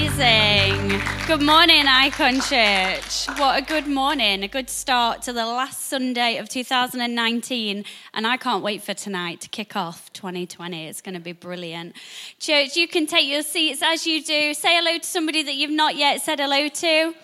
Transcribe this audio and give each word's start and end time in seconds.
Amazing. 0.00 1.00
Good 1.26 1.42
morning, 1.42 1.84
Icon 1.88 2.40
Church. 2.40 3.26
What 3.36 3.58
a 3.58 3.62
good 3.66 3.88
morning, 3.88 4.44
a 4.44 4.48
good 4.48 4.70
start 4.70 5.22
to 5.22 5.32
the 5.32 5.44
last 5.44 5.86
Sunday 5.86 6.36
of 6.36 6.48
2019. 6.48 7.84
And 8.14 8.26
I 8.26 8.36
can't 8.36 8.62
wait 8.62 8.84
for 8.84 8.94
tonight 8.94 9.40
to 9.40 9.48
kick 9.48 9.74
off 9.74 10.12
2020. 10.12 10.86
It's 10.86 11.00
going 11.00 11.16
to 11.16 11.20
be 11.20 11.32
brilliant. 11.32 11.96
Church, 12.38 12.76
you 12.76 12.86
can 12.86 13.08
take 13.08 13.26
your 13.26 13.42
seats 13.42 13.82
as 13.82 14.06
you 14.06 14.22
do. 14.22 14.54
Say 14.54 14.76
hello 14.76 14.98
to 14.98 15.04
somebody 15.04 15.42
that 15.42 15.56
you've 15.56 15.72
not 15.72 15.96
yet 15.96 16.22
said 16.22 16.38
hello 16.38 16.68
to. 16.68 17.14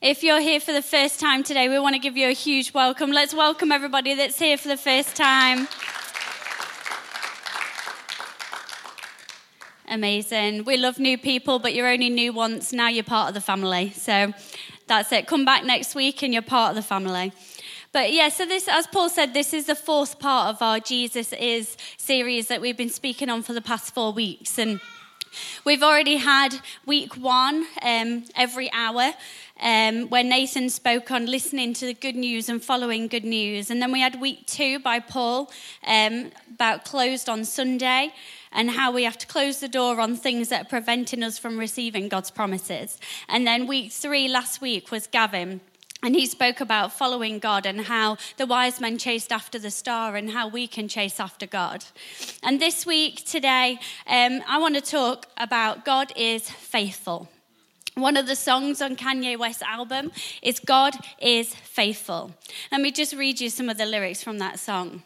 If 0.00 0.22
you're 0.22 0.40
here 0.40 0.60
for 0.60 0.72
the 0.72 0.82
first 0.82 1.18
time 1.18 1.42
today, 1.42 1.68
we 1.68 1.80
want 1.80 1.96
to 1.96 2.00
give 2.00 2.16
you 2.16 2.28
a 2.28 2.34
huge 2.34 2.72
welcome. 2.72 3.10
Let's 3.10 3.34
welcome 3.34 3.72
everybody 3.72 4.14
that's 4.14 4.38
here 4.38 4.56
for 4.56 4.68
the 4.68 4.76
first 4.76 5.16
time. 5.16 5.66
Amazing. 9.92 10.64
We 10.64 10.78
love 10.78 10.98
new 10.98 11.18
people, 11.18 11.58
but 11.58 11.74
you're 11.74 11.86
only 11.86 12.08
new 12.08 12.32
once. 12.32 12.72
Now 12.72 12.88
you're 12.88 13.04
part 13.04 13.28
of 13.28 13.34
the 13.34 13.42
family. 13.42 13.90
So 13.90 14.32
that's 14.86 15.12
it. 15.12 15.26
Come 15.26 15.44
back 15.44 15.66
next 15.66 15.94
week 15.94 16.22
and 16.22 16.32
you're 16.32 16.40
part 16.40 16.70
of 16.70 16.76
the 16.76 16.82
family. 16.82 17.30
But 17.92 18.10
yeah, 18.10 18.30
so 18.30 18.46
this, 18.46 18.68
as 18.68 18.86
Paul 18.86 19.10
said, 19.10 19.34
this 19.34 19.52
is 19.52 19.66
the 19.66 19.74
fourth 19.74 20.18
part 20.18 20.48
of 20.48 20.62
our 20.62 20.80
Jesus 20.80 21.34
is 21.34 21.76
series 21.98 22.48
that 22.48 22.62
we've 22.62 22.74
been 22.74 22.88
speaking 22.88 23.28
on 23.28 23.42
for 23.42 23.52
the 23.52 23.60
past 23.60 23.92
four 23.92 24.14
weeks. 24.14 24.58
And 24.58 24.80
We've 25.64 25.82
already 25.82 26.16
had 26.16 26.60
week 26.84 27.16
one 27.16 27.66
um, 27.82 28.24
every 28.36 28.70
hour 28.72 29.14
um, 29.60 30.08
where 30.08 30.24
Nathan 30.24 30.68
spoke 30.68 31.10
on 31.10 31.26
listening 31.26 31.74
to 31.74 31.86
the 31.86 31.94
good 31.94 32.16
news 32.16 32.48
and 32.48 32.62
following 32.62 33.08
good 33.08 33.24
news. 33.24 33.70
And 33.70 33.80
then 33.80 33.92
we 33.92 34.00
had 34.00 34.20
week 34.20 34.46
two 34.46 34.78
by 34.78 34.98
Paul 35.00 35.50
um, 35.86 36.30
about 36.54 36.84
closed 36.84 37.28
on 37.28 37.44
Sunday 37.44 38.12
and 38.52 38.70
how 38.70 38.92
we 38.92 39.04
have 39.04 39.18
to 39.18 39.26
close 39.26 39.60
the 39.60 39.68
door 39.68 40.00
on 40.00 40.16
things 40.16 40.48
that 40.48 40.62
are 40.62 40.68
preventing 40.68 41.22
us 41.22 41.38
from 41.38 41.58
receiving 41.58 42.08
God's 42.08 42.30
promises. 42.30 42.98
And 43.28 43.46
then 43.46 43.66
week 43.66 43.92
three 43.92 44.28
last 44.28 44.60
week 44.60 44.90
was 44.90 45.06
Gavin. 45.06 45.60
And 46.04 46.16
he 46.16 46.26
spoke 46.26 46.60
about 46.60 46.92
following 46.92 47.38
God 47.38 47.64
and 47.64 47.82
how 47.82 48.16
the 48.36 48.44
wise 48.44 48.80
men 48.80 48.98
chased 48.98 49.30
after 49.30 49.56
the 49.56 49.70
star 49.70 50.16
and 50.16 50.32
how 50.32 50.48
we 50.48 50.66
can 50.66 50.88
chase 50.88 51.20
after 51.20 51.46
God. 51.46 51.84
And 52.42 52.60
this 52.60 52.84
week, 52.84 53.24
today, 53.24 53.78
um, 54.08 54.42
I 54.48 54.58
want 54.58 54.74
to 54.74 54.80
talk 54.80 55.28
about 55.36 55.84
God 55.84 56.12
is 56.16 56.50
faithful. 56.50 57.28
One 57.94 58.16
of 58.16 58.26
the 58.26 58.36
songs 58.36 58.80
on 58.80 58.96
Kanye 58.96 59.38
West's 59.38 59.62
album 59.62 60.12
is 60.40 60.58
God 60.60 60.94
is 61.20 61.54
faithful. 61.54 62.32
Let 62.70 62.80
me 62.80 62.90
just 62.90 63.14
read 63.14 63.40
you 63.40 63.50
some 63.50 63.68
of 63.68 63.76
the 63.76 63.84
lyrics 63.84 64.22
from 64.22 64.38
that 64.38 64.58
song. 64.58 65.02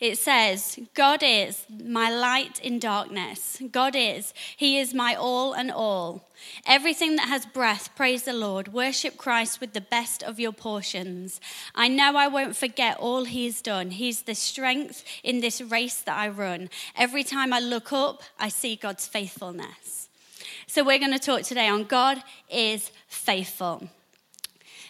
It 0.00 0.18
says, 0.18 0.78
God 0.92 1.22
is 1.22 1.66
my 1.70 2.10
light 2.10 2.60
in 2.60 2.78
darkness. 2.78 3.62
God 3.70 3.94
is. 3.96 4.34
He 4.56 4.78
is 4.78 4.92
my 4.92 5.14
all 5.14 5.52
and 5.54 5.70
all. 5.70 6.28
Everything 6.66 7.16
that 7.16 7.28
has 7.28 7.46
breath, 7.46 7.90
praise 7.96 8.24
the 8.24 8.32
Lord. 8.32 8.72
Worship 8.72 9.16
Christ 9.16 9.60
with 9.60 9.72
the 9.72 9.80
best 9.80 10.22
of 10.22 10.38
your 10.38 10.52
portions. 10.52 11.40
I 11.74 11.88
know 11.88 12.16
I 12.16 12.28
won't 12.28 12.56
forget 12.56 12.98
all 12.98 13.24
He's 13.24 13.62
done. 13.62 13.92
He's 13.92 14.22
the 14.22 14.34
strength 14.34 15.04
in 15.22 15.40
this 15.40 15.60
race 15.60 16.00
that 16.02 16.18
I 16.18 16.28
run. 16.28 16.70
Every 16.96 17.24
time 17.24 17.52
I 17.52 17.60
look 17.60 17.92
up, 17.92 18.22
I 18.38 18.48
see 18.48 18.76
God's 18.76 19.06
faithfulness. 19.06 20.03
So 20.66 20.84
we're 20.84 20.98
going 20.98 21.12
to 21.12 21.18
talk 21.18 21.42
today 21.42 21.68
on 21.68 21.84
God 21.84 22.22
is 22.50 22.90
faithful. 23.06 23.88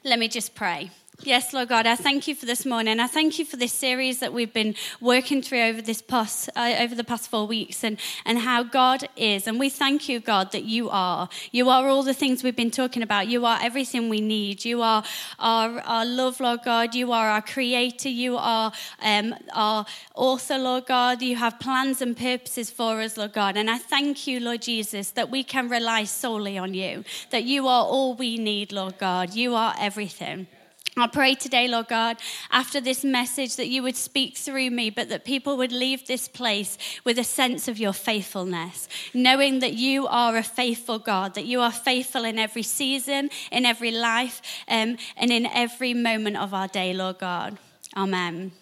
Let 0.04 0.18
me 0.18 0.28
just 0.28 0.54
pray. 0.54 0.90
Yes, 1.26 1.54
Lord 1.54 1.70
God, 1.70 1.86
I 1.86 1.96
thank 1.96 2.28
you 2.28 2.34
for 2.34 2.44
this 2.44 2.66
morning. 2.66 3.00
I 3.00 3.06
thank 3.06 3.38
you 3.38 3.46
for 3.46 3.56
this 3.56 3.72
series 3.72 4.20
that 4.20 4.34
we've 4.34 4.52
been 4.52 4.74
working 5.00 5.40
through 5.40 5.62
over 5.62 5.80
this 5.80 6.02
past, 6.02 6.50
uh, 6.54 6.74
over 6.80 6.94
the 6.94 7.02
past 7.02 7.30
four 7.30 7.46
weeks, 7.46 7.82
and 7.82 7.96
and 8.26 8.40
how 8.40 8.62
God 8.62 9.08
is. 9.16 9.46
And 9.46 9.58
we 9.58 9.70
thank 9.70 10.06
you, 10.06 10.20
God, 10.20 10.52
that 10.52 10.64
you 10.64 10.90
are. 10.90 11.30
You 11.50 11.70
are 11.70 11.88
all 11.88 12.02
the 12.02 12.12
things 12.12 12.42
we've 12.42 12.54
been 12.54 12.70
talking 12.70 13.02
about. 13.02 13.26
You 13.26 13.46
are 13.46 13.58
everything 13.62 14.10
we 14.10 14.20
need. 14.20 14.66
You 14.66 14.82
are 14.82 15.02
our, 15.38 15.80
our 15.80 16.04
love, 16.04 16.40
Lord 16.40 16.60
God. 16.62 16.94
You 16.94 17.10
are 17.12 17.30
our 17.30 17.40
Creator. 17.40 18.10
You 18.10 18.36
are 18.36 18.70
um, 19.00 19.34
our 19.54 19.86
author, 20.14 20.58
Lord 20.58 20.84
God. 20.84 21.22
You 21.22 21.36
have 21.36 21.58
plans 21.58 22.02
and 22.02 22.14
purposes 22.14 22.70
for 22.70 23.00
us, 23.00 23.16
Lord 23.16 23.32
God. 23.32 23.56
And 23.56 23.70
I 23.70 23.78
thank 23.78 24.26
you, 24.26 24.40
Lord 24.40 24.60
Jesus, 24.60 25.12
that 25.12 25.30
we 25.30 25.42
can 25.42 25.70
rely 25.70 26.04
solely 26.04 26.58
on 26.58 26.74
you. 26.74 27.02
That 27.30 27.44
you 27.44 27.66
are 27.66 27.82
all 27.82 28.14
we 28.14 28.36
need, 28.36 28.72
Lord 28.72 28.98
God. 28.98 29.32
You 29.32 29.54
are 29.54 29.74
everything. 29.78 30.48
I 30.96 31.08
pray 31.08 31.34
today, 31.34 31.66
Lord 31.66 31.88
God, 31.88 32.18
after 32.52 32.80
this 32.80 33.02
message 33.02 33.56
that 33.56 33.66
you 33.66 33.82
would 33.82 33.96
speak 33.96 34.36
through 34.36 34.70
me, 34.70 34.90
but 34.90 35.08
that 35.08 35.24
people 35.24 35.56
would 35.56 35.72
leave 35.72 36.06
this 36.06 36.28
place 36.28 36.78
with 37.04 37.18
a 37.18 37.24
sense 37.24 37.66
of 37.66 37.78
your 37.78 37.92
faithfulness, 37.92 38.88
knowing 39.12 39.58
that 39.58 39.74
you 39.74 40.06
are 40.06 40.36
a 40.36 40.42
faithful 40.44 41.00
God, 41.00 41.34
that 41.34 41.46
you 41.46 41.60
are 41.60 41.72
faithful 41.72 42.24
in 42.24 42.38
every 42.38 42.62
season, 42.62 43.30
in 43.50 43.66
every 43.66 43.90
life, 43.90 44.40
um, 44.68 44.96
and 45.16 45.32
in 45.32 45.46
every 45.46 45.94
moment 45.94 46.36
of 46.36 46.54
our 46.54 46.68
day, 46.68 46.92
Lord 46.94 47.18
God. 47.18 47.58
Amen. 47.96 48.52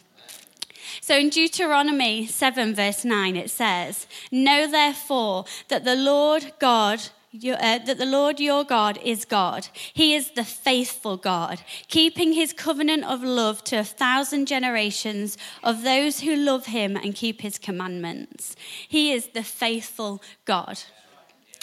So 1.03 1.17
in 1.17 1.29
Deuteronomy 1.29 2.27
7, 2.27 2.75
verse 2.75 3.05
9, 3.05 3.37
it 3.37 3.51
says, 3.51 4.07
Know 4.31 4.71
therefore 4.71 5.45
that 5.69 5.85
the 5.85 5.97
Lord 5.97 6.53
God, 6.59 7.03
uh, 7.35 7.79
that 7.79 7.99
the 7.99 8.05
Lord 8.05 8.41
your 8.41 8.63
God 8.65 8.99
is 9.03 9.25
God. 9.25 9.69
He 9.93 10.15
is 10.15 10.33
the 10.33 10.45
faithful 10.45 11.17
God, 11.17 11.63
keeping 11.89 12.33
his 12.33 12.53
covenant 12.53 13.05
of 13.05 13.23
love 13.23 13.65
to 13.65 13.77
a 13.77 13.85
thousand 13.85 14.47
generations 14.47 15.39
of 15.63 15.83
those 15.83 16.21
who 16.21 16.37
love 16.37 16.67
him 16.67 16.97
and 16.97 17.15
keep 17.15 17.41
his 17.41 17.59
commandments. 17.59 18.55
He 18.87 19.13
is 19.13 19.29
the 19.29 19.43
faithful 19.43 20.23
God. 20.45 20.81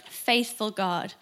Faithful 0.09 0.71
God. 0.71 1.13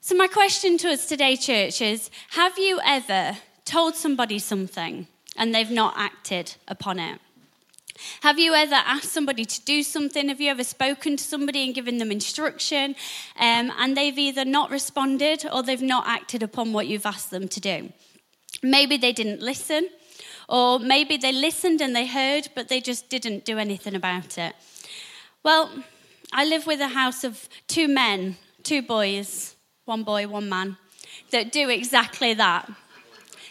So, 0.00 0.16
my 0.16 0.26
question 0.26 0.78
to 0.78 0.88
us 0.90 1.06
today, 1.06 1.36
church, 1.36 1.80
is 1.80 2.10
Have 2.30 2.58
you 2.58 2.80
ever 2.84 3.36
told 3.64 3.96
somebody 3.96 4.38
something 4.38 5.06
and 5.36 5.54
they've 5.54 5.70
not 5.70 5.94
acted 5.96 6.56
upon 6.66 6.98
it? 6.98 7.20
Have 8.22 8.38
you 8.38 8.54
ever 8.54 8.74
asked 8.74 9.12
somebody 9.12 9.44
to 9.44 9.60
do 9.62 9.82
something? 9.82 10.28
Have 10.28 10.40
you 10.40 10.50
ever 10.50 10.64
spoken 10.64 11.16
to 11.16 11.24
somebody 11.24 11.64
and 11.64 11.74
given 11.74 11.98
them 11.98 12.12
instruction 12.12 12.94
um, 13.38 13.72
and 13.78 13.96
they've 13.96 14.18
either 14.18 14.44
not 14.44 14.70
responded 14.70 15.44
or 15.52 15.62
they've 15.62 15.82
not 15.82 16.06
acted 16.06 16.42
upon 16.42 16.72
what 16.72 16.86
you've 16.86 17.06
asked 17.06 17.30
them 17.30 17.48
to 17.48 17.60
do? 17.60 17.92
Maybe 18.62 18.96
they 18.96 19.12
didn't 19.12 19.40
listen, 19.40 19.88
or 20.48 20.78
maybe 20.78 21.16
they 21.16 21.32
listened 21.32 21.80
and 21.80 21.96
they 21.96 22.06
heard, 22.06 22.48
but 22.54 22.68
they 22.68 22.80
just 22.80 23.08
didn't 23.08 23.44
do 23.44 23.58
anything 23.58 23.94
about 23.94 24.38
it. 24.38 24.54
Well, 25.42 25.70
I 26.32 26.44
live 26.44 26.66
with 26.66 26.80
a 26.80 26.88
house 26.88 27.24
of 27.24 27.48
two 27.66 27.88
men, 27.88 28.36
two 28.62 28.82
boys, 28.82 29.56
one 29.84 30.04
boy, 30.04 30.28
one 30.28 30.48
man, 30.48 30.76
that 31.30 31.52
do 31.52 31.68
exactly 31.68 32.34
that. 32.34 32.70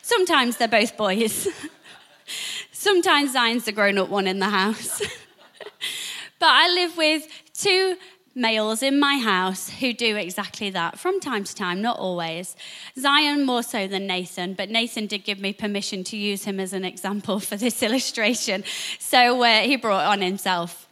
Sometimes 0.01 0.57
they're 0.57 0.68
both 0.68 0.98
boys. 0.98 1.48
Sometimes 2.81 3.33
Zion's 3.33 3.66
the 3.66 3.72
grown 3.72 4.00
up 4.00 4.10
one 4.10 4.25
in 4.25 4.39
the 4.39 4.50
house. 4.50 5.01
but 6.39 6.50
I 6.50 6.68
live 6.68 6.98
with 6.98 7.28
two 7.54 7.95
males 8.33 8.81
in 8.81 9.00
my 9.00 9.19
house 9.19 9.69
who 9.69 9.94
do 9.94 10.16
exactly 10.16 10.72
that 10.72 10.98
from 10.98 11.19
time 11.19 11.44
to 11.44 11.54
time, 11.54 11.80
not 11.83 12.00
always. 12.00 12.56
Zion 12.98 13.45
more 13.45 13.62
so 13.62 13.88
than 13.88 14.07
Nathan, 14.07 14.56
but 14.56 14.72
Nathan 14.72 15.06
did 15.06 15.24
give 15.24 15.39
me 15.39 15.54
permission 15.54 16.04
to 16.06 16.18
use 16.18 16.45
him 16.45 16.60
as 16.60 16.74
an 16.74 16.83
example 16.83 17.39
for 17.39 17.56
this 17.56 17.83
illustration. 17.88 18.63
So 18.98 19.44
uh, 19.44 19.60
he 19.60 19.75
brought 19.75 20.07
on 20.07 20.22
himself. 20.22 20.88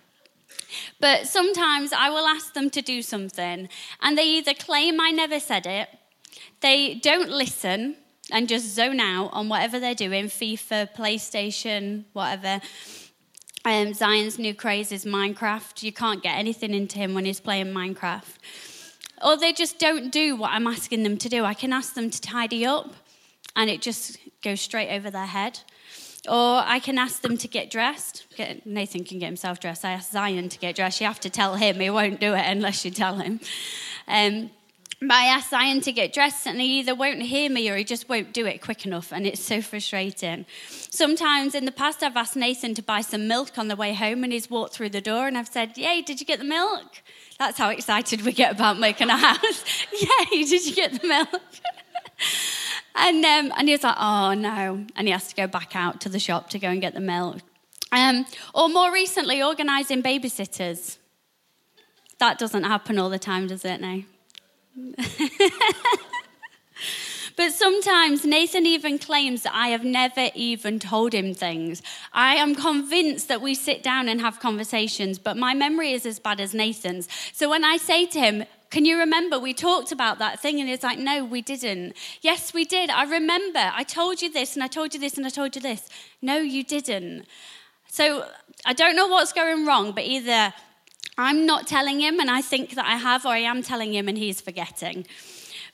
But 0.99 1.25
sometimes 1.25 1.91
I 1.91 2.11
will 2.11 2.27
ask 2.27 2.53
them 2.53 2.69
to 2.69 2.83
do 2.83 3.01
something, 3.01 3.67
and 3.99 4.15
they 4.15 4.27
either 4.27 4.53
claim 4.53 5.01
I 5.01 5.09
never 5.09 5.39
said 5.39 5.65
it, 5.65 5.89
they 6.61 6.93
don't 6.93 7.31
listen, 7.31 7.95
and 8.31 8.47
just 8.47 8.73
zone 8.73 8.99
out 8.99 9.29
on 9.33 9.49
whatever 9.49 9.79
they're 9.79 9.95
doing 9.95 10.25
FIFA, 10.25 10.93
PlayStation, 10.95 12.05
whatever. 12.13 12.61
Um, 13.65 13.93
Zion's 13.93 14.39
new 14.39 14.53
craze 14.53 14.91
is 14.91 15.05
Minecraft. 15.05 15.83
You 15.83 15.91
can't 15.91 16.23
get 16.23 16.37
anything 16.37 16.73
into 16.73 16.97
him 16.97 17.13
when 17.13 17.25
he's 17.25 17.39
playing 17.39 17.67
Minecraft. 17.67 18.35
Or 19.21 19.37
they 19.37 19.51
just 19.51 19.79
don't 19.79 20.11
do 20.11 20.35
what 20.35 20.51
I'm 20.51 20.67
asking 20.67 21.03
them 21.03 21.17
to 21.17 21.29
do. 21.29 21.43
I 21.43 21.53
can 21.53 21.73
ask 21.73 21.93
them 21.93 22.09
to 22.09 22.21
tidy 22.21 22.65
up, 22.65 22.93
and 23.55 23.69
it 23.69 23.81
just 23.81 24.17
goes 24.41 24.61
straight 24.61 24.95
over 24.95 25.11
their 25.11 25.25
head. 25.25 25.59
Or 26.27 26.61
I 26.65 26.79
can 26.79 26.97
ask 26.97 27.21
them 27.21 27.37
to 27.37 27.47
get 27.47 27.69
dressed. 27.69 28.27
Get, 28.35 28.65
Nathan 28.65 29.03
can 29.03 29.19
get 29.19 29.25
himself 29.27 29.59
dressed. 29.59 29.83
I 29.83 29.91
ask 29.91 30.11
Zion 30.11 30.49
to 30.49 30.59
get 30.59 30.75
dressed. 30.75 31.01
You 31.01 31.07
have 31.07 31.19
to 31.21 31.29
tell 31.29 31.55
him. 31.55 31.79
He 31.79 31.89
won't 31.89 32.19
do 32.19 32.33
it 32.33 32.45
unless 32.45 32.85
you 32.85 32.91
tell 32.91 33.15
him. 33.15 33.39
Um, 34.07 34.51
but 35.01 35.11
I 35.11 35.25
ask 35.25 35.49
Zion 35.49 35.79
to 35.81 35.93
get 35.93 36.11
dressed, 36.11 36.45
and 36.45 36.59
he 36.59 36.79
either 36.79 36.93
won't 36.93 37.21
hear 37.21 37.49
me 37.49 37.69
or 37.69 37.77
he 37.77 37.85
just 37.85 38.09
won't 38.09 38.33
do 38.33 38.45
it 38.45 38.61
quick 38.61 38.85
enough, 38.85 39.13
and 39.13 39.25
it's 39.25 39.41
so 39.41 39.61
frustrating. 39.61 40.45
Sometimes 40.67 41.55
in 41.55 41.63
the 41.63 41.71
past, 41.71 42.03
I've 42.03 42.17
asked 42.17 42.35
Nathan 42.35 42.73
to 42.73 42.81
buy 42.81 42.99
some 42.99 43.25
milk 43.27 43.57
on 43.57 43.69
the 43.69 43.77
way 43.77 43.93
home, 43.93 44.25
and 44.25 44.33
he's 44.33 44.49
walked 44.49 44.73
through 44.73 44.89
the 44.89 44.99
door, 44.99 45.27
and 45.27 45.37
I've 45.37 45.47
said, 45.47 45.77
Yay, 45.77 46.01
did 46.01 46.19
you 46.19 46.25
get 46.25 46.39
the 46.39 46.45
milk? 46.45 47.01
That's 47.37 47.57
how 47.57 47.69
excited 47.69 48.23
we 48.23 48.33
get 48.33 48.51
about 48.51 48.77
making 48.77 49.09
a 49.09 49.15
house. 49.15 49.63
Yay, 50.01 50.43
did 50.43 50.65
you 50.65 50.75
get 50.75 51.01
the 51.01 51.07
milk? 51.07 51.29
and, 52.95 53.23
um, 53.23 53.53
and 53.57 53.69
he 53.69 53.73
was 53.73 53.83
like, 53.83 53.95
Oh, 53.97 54.33
no. 54.33 54.85
And 54.97 55.07
he 55.07 55.11
has 55.13 55.29
to 55.29 55.35
go 55.35 55.47
back 55.47 55.77
out 55.77 56.01
to 56.01 56.09
the 56.09 56.19
shop 56.19 56.49
to 56.49 56.59
go 56.59 56.67
and 56.67 56.81
get 56.81 56.93
the 56.93 56.99
milk. 56.99 57.37
Um, 57.93 58.25
or 58.53 58.67
more 58.67 58.91
recently, 58.91 59.41
organising 59.41 60.03
babysitters. 60.03 60.97
That 62.19 62.37
doesn't 62.37 62.65
happen 62.65 62.99
all 62.99 63.09
the 63.09 63.17
time, 63.17 63.47
does 63.47 63.63
it 63.63 63.79
now? 63.79 64.01
But 67.39 67.53
sometimes 67.53 68.25
Nathan 68.25 68.65
even 68.65 68.99
claims 68.99 69.43
that 69.43 69.55
I 69.55 69.69
have 69.69 69.85
never 69.85 70.27
even 70.35 70.77
told 70.77 71.13
him 71.13 71.33
things. 71.33 71.81
I 72.11 72.35
am 72.35 72.53
convinced 72.53 73.29
that 73.29 73.39
we 73.39 73.55
sit 73.55 73.81
down 73.81 74.09
and 74.09 74.19
have 74.19 74.41
conversations, 74.41 75.17
but 75.17 75.37
my 75.37 75.53
memory 75.53 75.93
is 75.93 76.05
as 76.05 76.19
bad 76.19 76.41
as 76.41 76.53
Nathan's. 76.53 77.07
So 77.31 77.49
when 77.49 77.63
I 77.63 77.77
say 77.77 78.05
to 78.07 78.19
him, 78.19 78.43
can 78.71 78.83
you 78.83 78.99
remember 78.99 79.39
we 79.39 79.53
talked 79.53 79.93
about 79.93 80.19
that 80.19 80.41
thing? 80.41 80.59
And 80.59 80.67
he's 80.67 80.83
like, 80.83 80.99
No, 80.99 81.23
we 81.23 81.41
didn't. 81.41 81.93
Yes, 82.19 82.53
we 82.53 82.65
did. 82.65 82.89
I 82.89 83.03
remember. 83.03 83.71
I 83.73 83.83
told 83.83 84.21
you 84.21 84.29
this, 84.29 84.55
and 84.55 84.61
I 84.61 84.67
told 84.67 84.93
you 84.93 84.99
this, 84.99 85.15
and 85.15 85.25
I 85.25 85.29
told 85.29 85.55
you 85.55 85.61
this. 85.61 85.87
No, 86.21 86.39
you 86.39 86.65
didn't. 86.65 87.25
So 87.87 88.25
I 88.65 88.73
don't 88.73 88.97
know 88.97 89.07
what's 89.07 89.31
going 89.31 89.65
wrong, 89.65 89.93
but 89.93 90.03
either 90.03 90.53
I'm 91.17 91.45
not 91.45 91.67
telling 91.67 91.99
him 91.99 92.19
and 92.19 92.29
I 92.29 92.41
think 92.41 92.75
that 92.75 92.85
I 92.85 92.95
have, 92.95 93.25
or 93.25 93.29
I 93.29 93.39
am 93.39 93.61
telling 93.61 93.93
him 93.93 94.07
and 94.07 94.17
he's 94.17 94.39
forgetting. 94.39 95.05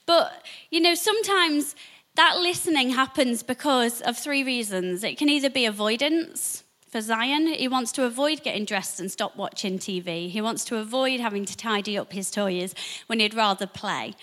But, 0.05 0.43
you 0.71 0.79
know, 0.81 0.95
sometimes 0.95 1.75
that 2.15 2.37
listening 2.37 2.91
happens 2.91 3.43
because 3.43 4.01
of 4.01 4.17
three 4.17 4.43
reasons. 4.43 5.03
It 5.03 5.17
can 5.17 5.29
either 5.29 5.49
be 5.49 5.65
avoidance. 5.65 6.63
For 6.89 7.01
Zion, 7.01 7.47
he 7.47 7.67
wants 7.67 7.91
to 7.93 8.05
avoid 8.05 8.41
getting 8.41 8.63
dressed 8.63 9.01
and 9.01 9.11
stop 9.11 9.35
watching 9.35 9.77
TV. 9.77 10.29
He 10.29 10.39
wants 10.39 10.63
to 10.65 10.77
avoid 10.77 11.19
having 11.19 11.43
to 11.43 11.57
tidy 11.57 11.97
up 11.97 12.13
his 12.13 12.31
toys 12.31 12.73
when 13.07 13.19
he'd 13.19 13.33
rather 13.33 13.67
play. 13.67 14.13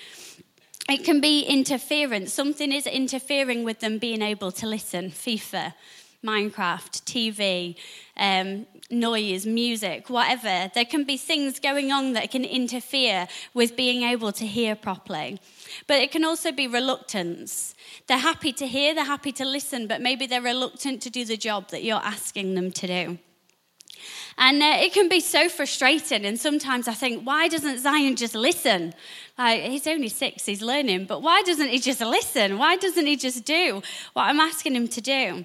It 0.88 1.04
can 1.04 1.20
be 1.20 1.42
interference. 1.42 2.32
Something 2.32 2.72
is 2.72 2.86
interfering 2.86 3.62
with 3.62 3.80
them 3.80 3.98
being 3.98 4.22
able 4.22 4.50
to 4.52 4.66
listen. 4.66 5.10
FIFA, 5.10 5.74
Minecraft, 6.24 7.02
TV, 7.02 7.76
um, 8.16 8.66
noise, 8.90 9.46
music, 9.46 10.08
whatever. 10.08 10.70
There 10.74 10.84
can 10.84 11.04
be 11.04 11.16
things 11.16 11.58
going 11.58 11.90
on 11.90 12.12
that 12.12 12.30
can 12.30 12.44
interfere 12.44 13.26
with 13.54 13.76
being 13.76 14.02
able 14.02 14.32
to 14.32 14.46
hear 14.46 14.76
properly. 14.76 15.40
But 15.86 16.00
it 16.00 16.12
can 16.12 16.24
also 16.24 16.52
be 16.52 16.66
reluctance. 16.66 17.74
They're 18.06 18.18
happy 18.18 18.52
to 18.52 18.66
hear, 18.66 18.94
they're 18.94 19.04
happy 19.04 19.32
to 19.32 19.44
listen, 19.44 19.86
but 19.86 20.00
maybe 20.00 20.26
they're 20.26 20.42
reluctant 20.42 21.02
to 21.02 21.10
do 21.10 21.24
the 21.24 21.36
job 21.36 21.70
that 21.70 21.82
you're 21.82 21.96
asking 21.96 22.54
them 22.54 22.70
to 22.72 22.86
do. 22.86 23.18
And 24.38 24.62
uh, 24.62 24.76
it 24.80 24.92
can 24.92 25.08
be 25.08 25.20
so 25.20 25.48
frustrating. 25.48 26.24
And 26.24 26.38
sometimes 26.38 26.88
I 26.88 26.94
think, 26.94 27.24
why 27.24 27.48
doesn't 27.48 27.78
Zion 27.78 28.16
just 28.16 28.34
listen? 28.34 28.94
Like, 29.38 29.62
he's 29.62 29.86
only 29.86 30.08
six, 30.08 30.46
he's 30.46 30.62
learning, 30.62 31.06
but 31.06 31.22
why 31.22 31.42
doesn't 31.42 31.68
he 31.68 31.78
just 31.78 32.00
listen? 32.00 32.58
Why 32.58 32.76
doesn't 32.76 33.06
he 33.06 33.16
just 33.16 33.44
do 33.44 33.82
what 34.12 34.24
I'm 34.24 34.40
asking 34.40 34.74
him 34.74 34.88
to 34.88 35.00
do? 35.00 35.44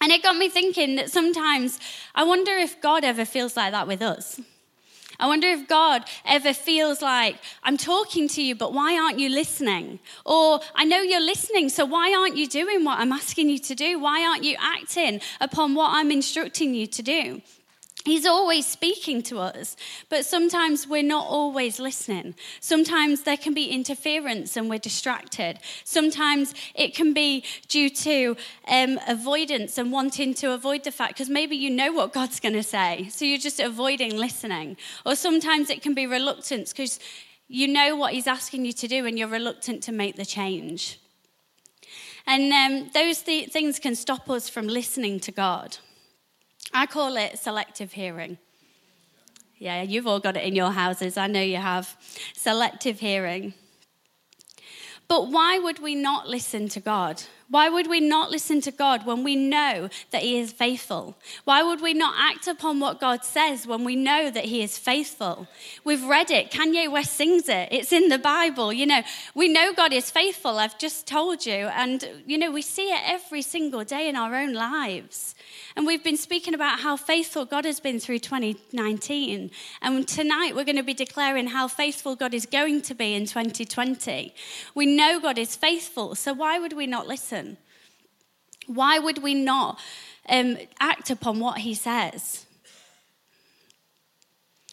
And 0.00 0.12
it 0.12 0.22
got 0.22 0.36
me 0.36 0.48
thinking 0.48 0.96
that 0.96 1.10
sometimes 1.10 1.80
I 2.14 2.24
wonder 2.24 2.52
if 2.52 2.80
God 2.80 3.04
ever 3.04 3.24
feels 3.24 3.56
like 3.56 3.72
that 3.72 3.86
with 3.86 4.02
us. 4.02 4.40
I 5.18 5.26
wonder 5.26 5.48
if 5.48 5.66
God 5.66 6.04
ever 6.26 6.52
feels 6.52 7.00
like, 7.00 7.36
I'm 7.62 7.78
talking 7.78 8.28
to 8.28 8.42
you, 8.42 8.54
but 8.54 8.74
why 8.74 8.98
aren't 8.98 9.18
you 9.18 9.30
listening? 9.30 9.98
Or, 10.26 10.60
I 10.74 10.84
know 10.84 11.00
you're 11.00 11.24
listening, 11.24 11.70
so 11.70 11.86
why 11.86 12.14
aren't 12.14 12.36
you 12.36 12.46
doing 12.46 12.84
what 12.84 12.98
I'm 12.98 13.12
asking 13.12 13.48
you 13.48 13.58
to 13.60 13.74
do? 13.74 13.98
Why 13.98 14.26
aren't 14.26 14.44
you 14.44 14.56
acting 14.60 15.20
upon 15.40 15.74
what 15.74 15.92
I'm 15.92 16.10
instructing 16.10 16.74
you 16.74 16.86
to 16.88 17.02
do? 17.02 17.40
He's 18.06 18.24
always 18.24 18.66
speaking 18.68 19.20
to 19.24 19.40
us, 19.40 19.76
but 20.08 20.24
sometimes 20.24 20.86
we're 20.86 21.02
not 21.02 21.26
always 21.26 21.80
listening. 21.80 22.36
Sometimes 22.60 23.24
there 23.24 23.36
can 23.36 23.52
be 23.52 23.66
interference 23.66 24.56
and 24.56 24.70
we're 24.70 24.78
distracted. 24.78 25.58
Sometimes 25.82 26.54
it 26.76 26.94
can 26.94 27.12
be 27.12 27.42
due 27.66 27.90
to 27.90 28.36
um, 28.68 29.00
avoidance 29.08 29.76
and 29.76 29.90
wanting 29.90 30.34
to 30.34 30.52
avoid 30.52 30.84
the 30.84 30.92
fact, 30.92 31.14
because 31.14 31.28
maybe 31.28 31.56
you 31.56 31.68
know 31.68 31.92
what 31.92 32.12
God's 32.12 32.38
going 32.38 32.54
to 32.54 32.62
say, 32.62 33.08
so 33.10 33.24
you're 33.24 33.38
just 33.38 33.58
avoiding 33.58 34.16
listening. 34.16 34.76
Or 35.04 35.16
sometimes 35.16 35.68
it 35.68 35.82
can 35.82 35.92
be 35.92 36.06
reluctance 36.06 36.72
because 36.72 37.00
you 37.48 37.66
know 37.66 37.96
what 37.96 38.12
He's 38.12 38.28
asking 38.28 38.66
you 38.66 38.72
to 38.74 38.86
do 38.86 39.04
and 39.04 39.18
you're 39.18 39.26
reluctant 39.26 39.82
to 39.82 39.90
make 39.90 40.14
the 40.14 40.24
change. 40.24 41.00
And 42.24 42.52
um, 42.52 42.88
those 42.94 43.22
th- 43.22 43.50
things 43.50 43.80
can 43.80 43.96
stop 43.96 44.30
us 44.30 44.48
from 44.48 44.68
listening 44.68 45.18
to 45.20 45.32
God. 45.32 45.78
I 46.76 46.84
call 46.84 47.16
it 47.16 47.38
selective 47.38 47.92
hearing. 47.92 48.36
Yeah, 49.56 49.80
you've 49.80 50.06
all 50.06 50.20
got 50.20 50.36
it 50.36 50.44
in 50.44 50.54
your 50.54 50.72
houses. 50.72 51.16
I 51.16 51.26
know 51.26 51.40
you 51.40 51.56
have. 51.56 51.96
Selective 52.34 53.00
hearing. 53.00 53.54
But 55.08 55.28
why 55.28 55.58
would 55.58 55.78
we 55.78 55.94
not 55.94 56.28
listen 56.28 56.68
to 56.68 56.80
God? 56.80 57.22
Why 57.48 57.70
would 57.70 57.86
we 57.86 58.00
not 58.00 58.30
listen 58.30 58.60
to 58.62 58.72
God 58.72 59.06
when 59.06 59.22
we 59.22 59.36
know 59.36 59.88
that 60.10 60.22
He 60.22 60.38
is 60.38 60.52
faithful? 60.52 61.16
Why 61.44 61.62
would 61.62 61.80
we 61.80 61.94
not 61.94 62.14
act 62.18 62.48
upon 62.48 62.80
what 62.80 63.00
God 63.00 63.24
says 63.24 63.66
when 63.66 63.84
we 63.84 63.96
know 63.96 64.30
that 64.30 64.46
He 64.46 64.62
is 64.62 64.76
faithful? 64.76 65.46
We've 65.84 66.04
read 66.04 66.30
it. 66.30 66.50
Kanye 66.50 66.90
West 66.90 67.14
sings 67.14 67.48
it. 67.48 67.68
It's 67.70 67.92
in 67.92 68.08
the 68.08 68.18
Bible. 68.18 68.72
You 68.72 68.84
know, 68.84 69.02
we 69.34 69.48
know 69.48 69.72
God 69.72 69.94
is 69.94 70.10
faithful. 70.10 70.58
I've 70.58 70.76
just 70.76 71.06
told 71.06 71.46
you. 71.46 71.68
And, 71.68 72.06
you 72.26 72.36
know, 72.36 72.50
we 72.50 72.62
see 72.62 72.90
it 72.90 73.00
every 73.06 73.42
single 73.42 73.84
day 73.84 74.08
in 74.08 74.16
our 74.16 74.34
own 74.34 74.52
lives. 74.52 75.35
And 75.76 75.86
we've 75.86 76.02
been 76.02 76.16
speaking 76.16 76.54
about 76.54 76.80
how 76.80 76.96
faithful 76.96 77.44
God 77.44 77.66
has 77.66 77.80
been 77.80 78.00
through 78.00 78.20
2019. 78.20 79.50
And 79.82 80.08
tonight 80.08 80.56
we're 80.56 80.64
going 80.64 80.76
to 80.76 80.82
be 80.82 80.94
declaring 80.94 81.48
how 81.48 81.68
faithful 81.68 82.16
God 82.16 82.32
is 82.32 82.46
going 82.46 82.80
to 82.82 82.94
be 82.94 83.12
in 83.12 83.26
2020. 83.26 84.34
We 84.74 84.86
know 84.86 85.20
God 85.20 85.36
is 85.36 85.54
faithful. 85.54 86.14
So 86.14 86.32
why 86.32 86.58
would 86.58 86.72
we 86.72 86.86
not 86.86 87.06
listen? 87.06 87.58
Why 88.66 88.98
would 88.98 89.22
we 89.22 89.34
not 89.34 89.78
um, 90.30 90.56
act 90.80 91.10
upon 91.10 91.40
what 91.40 91.58
he 91.58 91.74
says? 91.74 92.46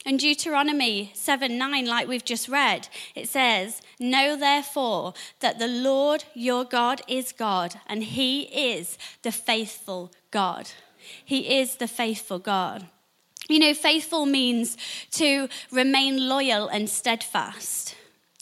In 0.06 0.16
Deuteronomy 0.16 1.12
7 1.13 1.58
9, 1.58 1.86
like 1.86 2.08
we've 2.08 2.25
just 2.25 2.48
read, 2.48 2.88
it 3.13 3.28
says, 3.28 3.82
Know 4.00 4.38
therefore 4.38 5.13
that 5.42 5.60
the 5.60 5.68
Lord 5.68 6.24
your 6.34 6.63
God 6.63 7.01
is 7.10 7.34
God, 7.34 7.75
and 7.88 8.04
he 8.04 8.44
is 8.44 8.98
the 9.22 9.32
faithful 9.34 10.12
God. 10.32 10.72
He 11.24 11.60
is 11.60 11.76
the 11.76 11.88
faithful 11.88 12.40
God. 12.40 12.88
You 13.50 13.60
know, 13.60 13.74
faithful 13.74 14.26
means 14.26 14.78
to 15.12 15.50
remain 15.72 16.30
loyal 16.30 16.68
and 16.68 16.90
steadfast. 16.90 17.96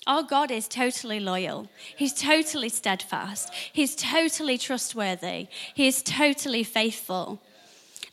Our 0.07 0.23
God 0.23 0.51
is 0.51 0.67
totally 0.67 1.19
loyal. 1.19 1.69
He's 1.95 2.13
totally 2.13 2.69
steadfast. 2.69 3.53
He's 3.71 3.95
totally 3.95 4.57
trustworthy. 4.57 5.47
He 5.73 5.87
is 5.87 6.01
totally 6.01 6.63
faithful. 6.63 7.41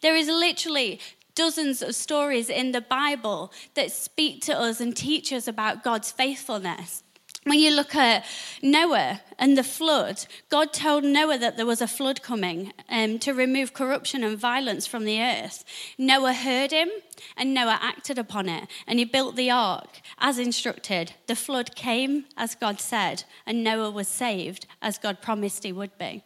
There 0.00 0.14
is 0.14 0.28
literally 0.28 1.00
dozens 1.34 1.82
of 1.82 1.94
stories 1.94 2.50
in 2.50 2.72
the 2.72 2.80
Bible 2.80 3.52
that 3.74 3.92
speak 3.92 4.42
to 4.42 4.58
us 4.58 4.80
and 4.80 4.96
teach 4.96 5.32
us 5.32 5.48
about 5.48 5.84
God's 5.84 6.10
faithfulness. 6.10 7.02
When 7.48 7.60
you 7.60 7.70
look 7.70 7.94
at 7.94 8.26
Noah 8.60 9.22
and 9.38 9.56
the 9.56 9.64
flood, 9.64 10.26
God 10.50 10.74
told 10.74 11.02
Noah 11.02 11.38
that 11.38 11.56
there 11.56 11.64
was 11.64 11.80
a 11.80 11.88
flood 11.88 12.20
coming 12.20 12.74
um, 12.90 13.18
to 13.20 13.32
remove 13.32 13.72
corruption 13.72 14.22
and 14.22 14.36
violence 14.36 14.86
from 14.86 15.06
the 15.06 15.18
earth. 15.18 15.64
Noah 15.96 16.34
heard 16.34 16.72
him 16.72 16.90
and 17.38 17.54
Noah 17.54 17.78
acted 17.80 18.18
upon 18.18 18.50
it 18.50 18.68
and 18.86 18.98
he 18.98 19.06
built 19.06 19.34
the 19.34 19.50
ark 19.50 20.02
as 20.18 20.38
instructed. 20.38 21.14
The 21.26 21.34
flood 21.34 21.74
came 21.74 22.26
as 22.36 22.54
God 22.54 22.80
said, 22.80 23.24
and 23.46 23.64
Noah 23.64 23.92
was 23.92 24.08
saved 24.08 24.66
as 24.82 24.98
God 24.98 25.22
promised 25.22 25.64
he 25.64 25.72
would 25.72 25.96
be. 25.96 26.22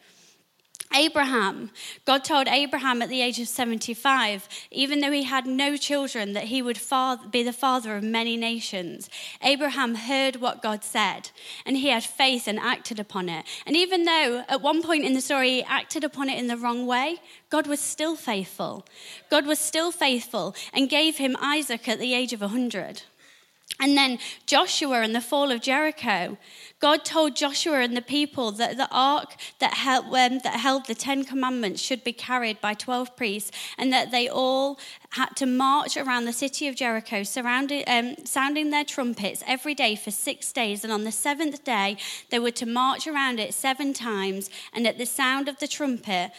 Abraham, 0.95 1.71
God 2.05 2.23
told 2.23 2.47
Abraham 2.47 3.01
at 3.01 3.09
the 3.09 3.21
age 3.21 3.39
of 3.39 3.47
75, 3.47 4.47
even 4.71 4.99
though 4.99 5.11
he 5.11 5.23
had 5.23 5.45
no 5.45 5.75
children, 5.75 6.33
that 6.33 6.45
he 6.45 6.61
would 6.61 6.79
be 7.31 7.43
the 7.43 7.53
father 7.53 7.95
of 7.95 8.03
many 8.03 8.37
nations. 8.37 9.09
Abraham 9.41 9.95
heard 9.95 10.37
what 10.37 10.61
God 10.61 10.83
said, 10.83 11.31
and 11.65 11.77
he 11.77 11.89
had 11.89 12.03
faith 12.03 12.47
and 12.47 12.59
acted 12.59 12.99
upon 12.99 13.29
it. 13.29 13.45
And 13.65 13.75
even 13.75 14.03
though 14.03 14.43
at 14.47 14.61
one 14.61 14.83
point 14.83 15.05
in 15.05 15.13
the 15.13 15.21
story 15.21 15.49
he 15.49 15.63
acted 15.63 16.03
upon 16.03 16.29
it 16.29 16.37
in 16.37 16.47
the 16.47 16.57
wrong 16.57 16.85
way, 16.85 17.17
God 17.49 17.67
was 17.67 17.79
still 17.79 18.15
faithful. 18.15 18.85
God 19.29 19.45
was 19.45 19.59
still 19.59 19.91
faithful 19.91 20.55
and 20.73 20.89
gave 20.89 21.17
him 21.17 21.35
Isaac 21.41 21.87
at 21.87 21.99
the 21.99 22.13
age 22.13 22.33
of 22.33 22.41
100. 22.41 23.03
And 23.79 23.97
then 23.97 24.19
Joshua 24.45 25.01
and 25.01 25.15
the 25.15 25.21
fall 25.21 25.51
of 25.51 25.61
Jericho. 25.61 26.37
God 26.83 27.05
told 27.05 27.37
Joshua 27.37 27.79
and 27.79 27.95
the 27.95 28.01
people 28.01 28.51
that 28.51 28.75
the 28.75 28.89
ark 28.91 29.37
that 29.59 29.73
held, 29.73 30.07
um, 30.07 30.39
that 30.39 30.59
held 30.59 30.85
the 30.85 30.93
Ten 30.93 31.23
Commandments 31.23 31.81
should 31.81 32.03
be 32.03 32.11
carried 32.11 32.59
by 32.59 32.73
12 32.73 33.15
priests 33.15 33.51
and 33.77 33.93
that 33.93 34.11
they 34.11 34.27
all 34.27 34.77
had 35.11 35.29
to 35.37 35.45
march 35.45 35.95
around 35.95 36.25
the 36.25 36.33
city 36.33 36.67
of 36.67 36.75
Jericho, 36.75 37.23
um, 37.87 38.15
sounding 38.25 38.71
their 38.71 38.83
trumpets 38.83 39.41
every 39.47 39.73
day 39.73 39.95
for 39.95 40.11
six 40.11 40.51
days. 40.51 40.83
And 40.83 40.91
on 40.91 41.05
the 41.05 41.11
seventh 41.13 41.63
day, 41.63 41.95
they 42.31 42.39
were 42.39 42.51
to 42.51 42.65
march 42.65 43.07
around 43.07 43.39
it 43.39 43.53
seven 43.53 43.93
times. 43.93 44.49
And 44.73 44.85
at 44.85 44.97
the 44.97 45.05
sound 45.05 45.47
of 45.47 45.59
the 45.59 45.69
trumpet, 45.69 46.31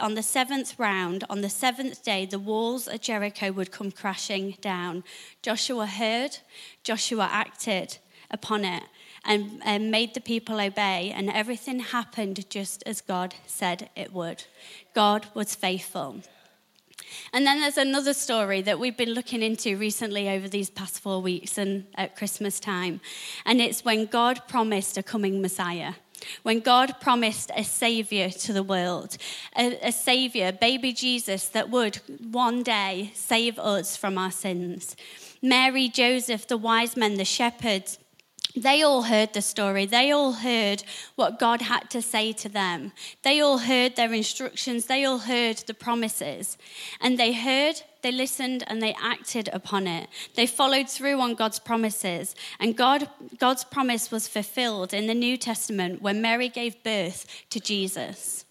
on 0.00 0.14
the 0.16 0.22
seventh 0.24 0.80
round, 0.80 1.22
on 1.30 1.42
the 1.42 1.48
seventh 1.48 2.02
day, 2.02 2.26
the 2.26 2.40
walls 2.40 2.88
of 2.88 3.00
Jericho 3.02 3.52
would 3.52 3.70
come 3.70 3.92
crashing 3.92 4.56
down. 4.60 5.04
Joshua 5.42 5.86
heard, 5.86 6.38
Joshua 6.82 7.28
acted 7.30 7.98
upon 8.32 8.64
it. 8.64 8.82
And, 9.24 9.62
and, 9.64 9.92
made 9.92 10.14
the 10.14 10.20
people 10.20 10.60
obey, 10.60 11.12
and 11.14 11.30
everything 11.30 11.78
happened 11.78 12.50
just 12.50 12.82
as 12.84 13.00
God 13.00 13.36
said 13.46 13.88
it 13.94 14.12
would. 14.12 14.44
God 14.94 15.26
was 15.32 15.54
faithful. 15.54 16.22
And 17.32 17.46
then 17.46 17.60
there's 17.60 17.78
another 17.78 18.14
story 18.14 18.62
that 18.62 18.78
we've 18.78 18.96
been 18.96 19.14
looking 19.14 19.42
into 19.42 19.76
recently 19.76 20.28
over 20.28 20.48
these 20.48 20.70
past 20.70 21.00
four 21.00 21.20
weeks 21.20 21.58
and 21.58 21.86
at 21.94 22.16
Christmas 22.16 22.60
time. 22.60 23.00
And 23.44 23.60
it's 23.60 23.84
when 23.84 24.06
God 24.06 24.42
promised 24.48 24.98
a 24.98 25.02
coming 25.02 25.40
Messiah. 25.40 25.94
When 26.42 26.60
God 26.60 27.00
promised 27.00 27.50
a 27.56 27.64
savior 27.64 28.30
to 28.30 28.52
the 28.52 28.62
world, 28.62 29.16
a, 29.56 29.88
a 29.88 29.92
savior, 29.92 30.52
baby 30.52 30.92
Jesus, 30.92 31.48
that 31.48 31.68
would 31.68 31.96
one 32.20 32.62
day 32.62 33.10
save 33.14 33.58
us 33.58 33.96
from 33.96 34.18
our 34.18 34.30
sins. 34.30 34.94
Mary, 35.42 35.88
Joseph, 35.88 36.46
the 36.46 36.56
wise 36.56 36.96
men, 36.96 37.16
the 37.16 37.24
shepherds, 37.24 37.98
they 38.54 38.82
all 38.82 39.02
heard 39.02 39.32
the 39.32 39.42
story. 39.42 39.86
They 39.86 40.10
all 40.10 40.32
heard 40.32 40.84
what 41.14 41.38
God 41.38 41.62
had 41.62 41.88
to 41.90 42.02
say 42.02 42.32
to 42.32 42.48
them. 42.48 42.92
They 43.22 43.40
all 43.40 43.58
heard 43.58 43.96
their 43.96 44.12
instructions. 44.12 44.86
They 44.86 45.04
all 45.04 45.18
heard 45.18 45.58
the 45.58 45.74
promises. 45.74 46.58
And 47.00 47.18
they 47.18 47.32
heard, 47.32 47.82
they 48.02 48.12
listened, 48.12 48.64
and 48.66 48.82
they 48.82 48.94
acted 49.00 49.48
upon 49.52 49.86
it. 49.86 50.08
They 50.34 50.46
followed 50.46 50.88
through 50.88 51.20
on 51.20 51.34
God's 51.34 51.58
promises. 51.58 52.34
And 52.60 52.76
God, 52.76 53.08
God's 53.38 53.64
promise 53.64 54.10
was 54.10 54.28
fulfilled 54.28 54.92
in 54.92 55.06
the 55.06 55.14
New 55.14 55.36
Testament 55.36 56.02
when 56.02 56.20
Mary 56.20 56.48
gave 56.48 56.82
birth 56.82 57.26
to 57.50 57.60
Jesus. 57.60 58.44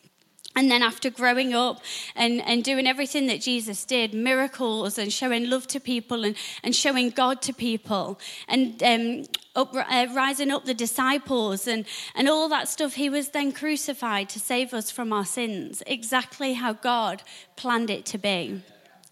And 0.56 0.70
then, 0.70 0.84
after 0.84 1.10
growing 1.10 1.54
up 1.54 1.82
and, 2.16 2.42
and 2.42 2.64
doing 2.64 2.86
everything 2.86 3.28
that 3.28 3.40
Jesus 3.40 3.86
did, 3.86 4.14
miracles 4.14 4.98
and 4.98 5.12
showing 5.12 5.50
love 5.50 5.66
to 5.68 5.80
people 5.80 6.26
and, 6.26 6.36
and 6.62 6.76
showing 6.76 7.10
God 7.10 7.42
to 7.44 7.54
people, 7.54 8.20
and 8.50 8.84
um, 8.84 9.24
up, 9.56 9.74
uh, 9.74 10.08
rising 10.14 10.52
up 10.52 10.66
the 10.66 10.74
disciples 10.74 11.68
and, 11.68 11.86
and 12.16 12.28
all 12.28 12.50
that 12.50 12.68
stuff, 12.68 12.96
he 12.96 13.10
was 13.10 13.30
then 13.30 13.52
crucified 13.54 14.28
to 14.30 14.40
save 14.40 14.74
us 14.74 14.92
from 14.92 15.14
our 15.14 15.26
sins, 15.26 15.84
exactly 15.88 16.54
how 16.54 16.74
God 16.74 17.24
planned 17.56 17.90
it 17.90 18.06
to 18.08 18.18
be. 18.18 18.62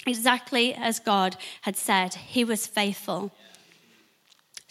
Exactly 0.05 0.73
as 0.73 0.99
God 0.99 1.37
had 1.61 1.75
said, 1.75 2.15
he 2.15 2.43
was 2.43 2.67
faithful. 2.67 3.31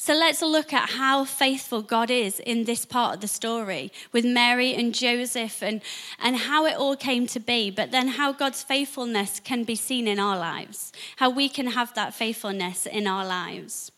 So 0.01 0.15
let's 0.15 0.43
look 0.43 0.73
at 0.73 0.91
how 0.91 1.25
faithful 1.25 1.83
God 1.83 2.09
is 2.09 2.39
in 2.39 2.65
this 2.65 2.87
part 2.87 3.17
of 3.17 3.21
the 3.21 3.27
story 3.27 3.91
with 4.13 4.25
Mary 4.25 4.73
and 4.73 4.95
Joseph 4.95 5.61
and, 5.61 5.83
and 6.21 6.37
how 6.37 6.67
it 6.67 6.77
all 6.77 6.95
came 6.95 7.27
to 7.27 7.41
be, 7.41 7.69
but 7.73 7.91
then 7.91 8.07
how 8.07 8.33
God's 8.33 8.63
faithfulness 8.63 9.41
can 9.41 9.65
be 9.65 9.75
seen 9.75 10.07
in 10.07 10.21
our 10.21 10.39
lives, 10.39 10.93
how 11.17 11.29
we 11.29 11.49
can 11.49 11.67
have 11.67 11.93
that 11.95 12.15
faithfulness 12.15 12.87
in 12.87 13.09
our 13.09 13.27
lives. 13.27 13.91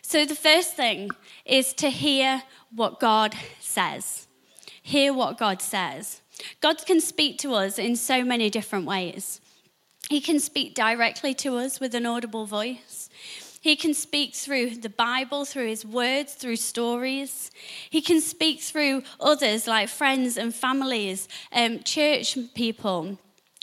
So 0.00 0.24
the 0.24 0.34
first 0.34 0.76
thing 0.76 1.10
is 1.44 1.74
to 1.74 1.90
hear 1.90 2.42
what 2.74 2.98
God 2.98 3.34
says. 3.60 4.28
Hear 4.82 5.12
what 5.12 5.36
God 5.36 5.60
says. 5.60 6.22
God 6.62 6.86
can 6.86 7.02
speak 7.02 7.36
to 7.40 7.52
us 7.52 7.78
in 7.78 7.96
so 7.96 8.24
many 8.24 8.48
different 8.48 8.86
ways. 8.86 9.42
He 10.08 10.22
can 10.22 10.40
speak 10.40 10.74
directly 10.74 11.34
to 11.34 11.58
us 11.58 11.80
with 11.80 11.94
an 11.94 12.06
audible 12.06 12.46
voice. 12.46 13.09
He 13.60 13.76
can 13.76 13.92
speak 13.92 14.34
through 14.34 14.76
the 14.76 14.88
Bible, 14.88 15.44
through 15.44 15.68
his 15.68 15.84
words, 15.84 16.32
through 16.32 16.56
stories. 16.56 17.50
He 17.90 18.00
can 18.00 18.22
speak 18.22 18.60
through 18.62 19.02
others 19.20 19.66
like 19.66 19.90
friends 19.90 20.38
and 20.38 20.54
families, 20.54 21.28
um, 21.52 21.80
church 21.82 22.38
people, 22.54 23.18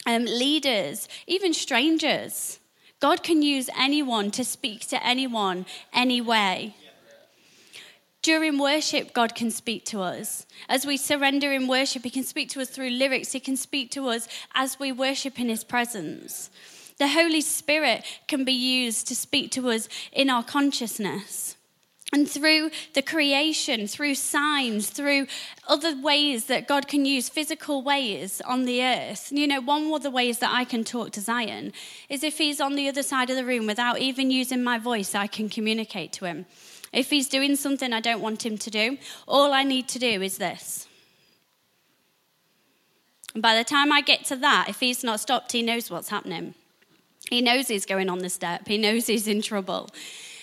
um, 0.06 0.26
leaders, 0.26 1.10
even 1.26 1.52
strangers. 1.52 2.60
God 3.00 3.24
can 3.24 3.42
use 3.42 3.72
anyone 3.78 4.30
to 4.32 4.44
speak 4.44 4.88
to 4.90 5.04
anyone, 5.04 5.66
any 5.92 6.22
way. 6.22 6.76
During 8.22 8.60
worship, 8.60 9.14
God 9.14 9.34
can 9.34 9.50
speak 9.50 9.86
to 9.86 10.02
us. 10.02 10.46
As 10.70 10.86
we 10.86 10.98
surrender 10.98 11.52
in 11.52 11.68
worship, 11.68 12.04
He 12.04 12.10
can 12.12 12.24
speak 12.24 12.50
to 12.50 12.62
us 12.62 12.70
through 12.70 12.90
lyrics. 12.90 13.32
He 13.32 13.40
can 13.40 13.58
speak 13.58 13.90
to 13.92 14.10
us 14.10 14.28
as 14.54 14.80
we 14.80 14.92
worship 14.92 15.40
in 15.40 15.50
His 15.50 15.64
presence. 15.64 16.52
The 16.98 17.10
Holy 17.10 17.42
Spirit 17.42 18.04
can 18.28 18.44
be 18.44 18.54
used 18.54 19.08
to 19.08 19.16
speak 19.16 19.52
to 19.52 19.70
us 19.70 19.88
in 20.12 20.30
our 20.30 20.44
consciousness. 20.44 21.56
And 22.14 22.30
through 22.30 22.72
the 22.94 23.02
creation, 23.02 23.86
through 23.86 24.16
signs, 24.16 24.90
through 24.90 25.28
other 25.68 25.94
ways 26.02 26.46
that 26.46 26.68
God 26.68 26.88
can 26.88 27.06
use, 27.06 27.28
physical 27.28 27.82
ways 27.82 28.42
on 28.46 28.64
the 28.64 28.82
earth. 28.82 29.30
You 29.30 29.46
know, 29.46 29.60
one 29.60 29.92
of 29.94 30.04
the 30.04 30.10
ways 30.10 30.40
that 30.40 30.54
I 30.54 30.64
can 30.64 30.86
talk 30.86 31.12
to 31.12 31.22
Zion 31.22 31.74
is 32.08 32.24
if 32.24 32.38
he's 32.38 32.62
on 32.62 32.76
the 32.76 32.88
other 32.88 33.04
side 33.04 33.30
of 33.30 33.36
the 33.36 33.44
room 33.44 33.68
without 33.68 34.00
even 34.00 34.32
using 34.32 34.64
my 34.64 34.80
voice, 34.80 35.16
I 35.16 35.28
can 35.28 35.50
communicate 35.50 36.14
to 36.14 36.26
him. 36.26 36.46
If 36.94 37.10
he's 37.10 37.28
doing 37.28 37.58
something 37.58 37.92
I 37.92 38.00
don't 38.00 38.22
want 38.22 38.46
him 38.46 38.58
to 38.58 38.70
do, 38.70 38.98
all 39.28 39.52
I 39.52 39.64
need 39.64 39.90
to 39.90 40.00
do 40.00 40.22
is 40.22 40.38
this. 40.38 40.88
And 43.34 43.44
by 43.44 43.56
the 43.58 43.66
time 43.66 43.92
I 43.92 44.00
get 44.00 44.24
to 44.26 44.38
that, 44.38 44.68
if 44.70 44.80
he's 44.80 45.04
not 45.04 45.20
stopped, 45.20 45.52
he 45.52 45.62
knows 45.62 45.92
what's 45.92 46.08
happening. 46.08 46.56
He 47.30 47.42
knows 47.42 47.68
he's 47.68 47.86
going 47.86 48.10
on 48.10 48.20
the 48.20 48.30
step, 48.30 48.68
he 48.68 48.78
knows 48.78 49.08
he's 49.08 49.28
in 49.28 49.42
trouble. 49.42 49.90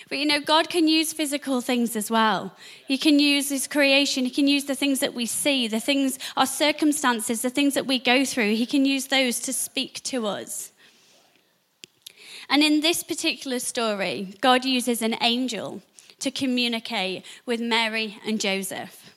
But 0.07 0.19
you 0.19 0.25
know, 0.25 0.39
God 0.39 0.69
can 0.69 0.87
use 0.87 1.13
physical 1.13 1.61
things 1.61 1.95
as 1.95 2.11
well. 2.11 2.55
He 2.87 2.97
can 2.97 3.17
use 3.17 3.49
His 3.49 3.67
creation. 3.67 4.25
He 4.25 4.29
can 4.29 4.47
use 4.47 4.65
the 4.65 4.75
things 4.75 4.99
that 4.99 5.15
we 5.15 5.25
see, 5.25 5.67
the 5.67 5.79
things, 5.79 6.19
our 6.37 6.45
circumstances, 6.45 7.41
the 7.41 7.49
things 7.49 7.73
that 7.73 7.87
we 7.87 7.97
go 7.97 8.23
through. 8.23 8.53
He 8.55 8.67
can 8.67 8.85
use 8.85 9.07
those 9.07 9.39
to 9.41 9.53
speak 9.53 10.03
to 10.03 10.27
us. 10.27 10.71
And 12.49 12.61
in 12.61 12.81
this 12.81 13.01
particular 13.01 13.57
story, 13.57 14.35
God 14.41 14.63
uses 14.63 15.01
an 15.01 15.15
angel 15.21 15.81
to 16.19 16.29
communicate 16.29 17.25
with 17.47 17.59
Mary 17.59 18.19
and 18.25 18.39
Joseph. 18.39 19.11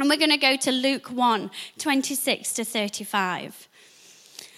And 0.00 0.08
we're 0.08 0.16
going 0.16 0.30
to 0.30 0.36
go 0.36 0.56
to 0.56 0.72
Luke 0.72 1.08
1 1.08 1.50
26 1.78 2.52
to 2.54 2.64
35. 2.64 3.67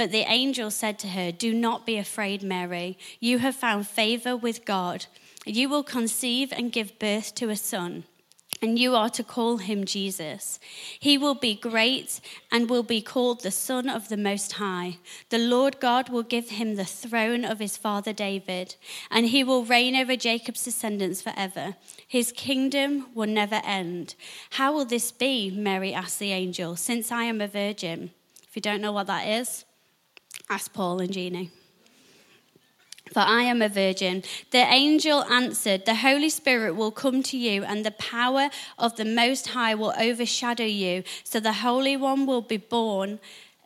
But 0.00 0.12
the 0.12 0.24
angel 0.32 0.70
said 0.70 0.98
to 1.00 1.08
her, 1.08 1.30
Do 1.30 1.52
not 1.52 1.84
be 1.84 1.98
afraid, 1.98 2.42
Mary. 2.42 2.96
You 3.20 3.36
have 3.40 3.54
found 3.54 3.86
favor 3.86 4.34
with 4.34 4.64
God. 4.64 5.04
You 5.44 5.68
will 5.68 5.82
conceive 5.82 6.54
and 6.54 6.72
give 6.72 6.98
birth 6.98 7.34
to 7.34 7.50
a 7.50 7.56
son 7.56 8.04
and 8.62 8.78
you 8.78 8.94
are 8.94 9.10
to 9.10 9.22
call 9.22 9.58
him 9.58 9.84
Jesus. 9.84 10.58
He 10.98 11.18
will 11.18 11.34
be 11.34 11.54
great 11.54 12.20
and 12.50 12.70
will 12.70 12.82
be 12.82 13.02
called 13.02 13.42
the 13.42 13.50
Son 13.50 13.90
of 13.90 14.08
the 14.08 14.16
Most 14.16 14.52
High. 14.52 14.98
The 15.28 15.38
Lord 15.38 15.80
God 15.80 16.08
will 16.08 16.22
give 16.22 16.50
him 16.50 16.76
the 16.76 16.84
throne 16.84 17.44
of 17.44 17.58
his 17.58 17.78
father 17.78 18.12
David, 18.12 18.76
and 19.10 19.26
he 19.26 19.42
will 19.42 19.64
reign 19.64 19.96
over 19.96 20.14
Jacob's 20.14 20.64
descendants 20.64 21.22
forever. 21.22 21.76
His 22.06 22.32
kingdom 22.32 23.06
will 23.14 23.28
never 23.28 23.62
end. 23.64 24.14
How 24.50 24.74
will 24.74 24.84
this 24.84 25.10
be? 25.10 25.50
Mary 25.50 25.94
asked 25.94 26.18
the 26.18 26.32
angel, 26.32 26.76
since 26.76 27.10
I 27.10 27.24
am 27.24 27.40
a 27.40 27.48
virgin. 27.48 28.10
If 28.46 28.56
you 28.56 28.62
don't 28.62 28.82
know 28.82 28.92
what 28.92 29.06
that 29.06 29.26
is, 29.26 29.64
ask 30.50 30.72
Paul 30.72 31.00
and 31.00 31.12
Jeannie 31.12 31.50
for 33.12 33.20
I 33.20 33.42
am 33.42 33.60
a 33.60 33.68
virgin. 33.68 34.22
The 34.50 34.58
angel 34.58 35.24
answered, 35.24 35.84
The 35.84 35.96
Holy 35.96 36.30
Spirit 36.30 36.76
will 36.76 36.90
come 36.90 37.22
to 37.24 37.36
you, 37.36 37.64
and 37.64 37.84
the 37.84 37.90
power 37.90 38.50
of 38.78 38.96
the 38.96 39.04
Most 39.04 39.48
High 39.48 39.74
will 39.74 39.92
overshadow 39.98 40.64
you. 40.64 41.02
So 41.24 41.40
the 41.40 41.54
Holy 41.54 41.96
One 41.96 42.26
will 42.26 42.42
be 42.42 42.56
born, 42.56 43.18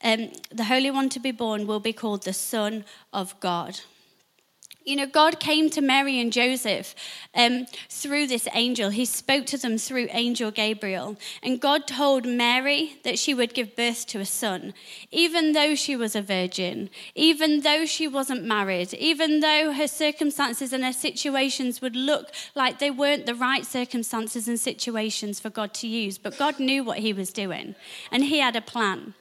um, 0.03 0.31
the 0.51 0.65
Holy 0.65 0.91
One 0.91 1.09
to 1.11 1.21
be 1.21 1.31
born 1.31 1.67
will 1.67 1.81
be 1.81 1.93
called 1.93 2.23
the 2.23 2.33
Son 2.33 2.85
of 3.13 3.39
God. 3.41 3.81
You 4.85 4.97
know, 4.97 5.07
God 5.07 5.41
came 5.41 5.71
to 5.71 5.81
Mary 5.81 6.21
and 6.21 6.31
Joseph 6.31 6.95
um, 7.35 7.67
through 7.89 8.27
this 8.27 8.47
angel. 8.53 8.91
He 8.91 9.07
spoke 9.07 9.47
to 9.47 9.57
them 9.57 9.79
through 9.79 10.09
angel 10.11 10.51
Gabriel. 10.51 11.17
And 11.43 11.59
God 11.59 11.87
told 11.87 12.27
Mary 12.27 12.99
that 13.03 13.19
she 13.19 13.33
would 13.33 13.55
give 13.55 13.77
birth 13.77 14.07
to 14.09 14.21
a 14.21 14.27
son, 14.27 14.75
even 15.11 15.53
though 15.53 15.75
she 15.75 15.97
was 15.97 16.15
a 16.15 16.21
virgin, 16.21 16.91
even 17.15 17.63
though 17.63 17.87
she 17.87 18.07
wasn't 18.07 18.45
married, 18.45 18.93
even 18.93 19.41
though 19.41 19.73
her 19.73 19.89
circumstances 19.89 20.71
and 20.75 20.85
her 20.85 20.93
situations 20.93 21.81
would 21.81 21.97
look 21.97 22.31
like 22.55 22.79
they 22.79 22.91
weren't 22.91 23.25
the 23.25 23.35
right 23.35 23.65
circumstances 23.65 24.47
and 24.49 24.61
situations 24.61 25.41
for 25.41 25.49
God 25.49 25.73
to 25.75 25.89
use. 25.89 26.19
But 26.19 26.37
God 26.37 26.61
knew 26.61 26.85
what 26.85 26.99
He 26.99 27.15
was 27.15 27.33
doing, 27.33 27.75
and 28.11 28.25
He 28.25 28.39
had 28.39 28.55
a 28.55 28.61
plan. 28.61 29.15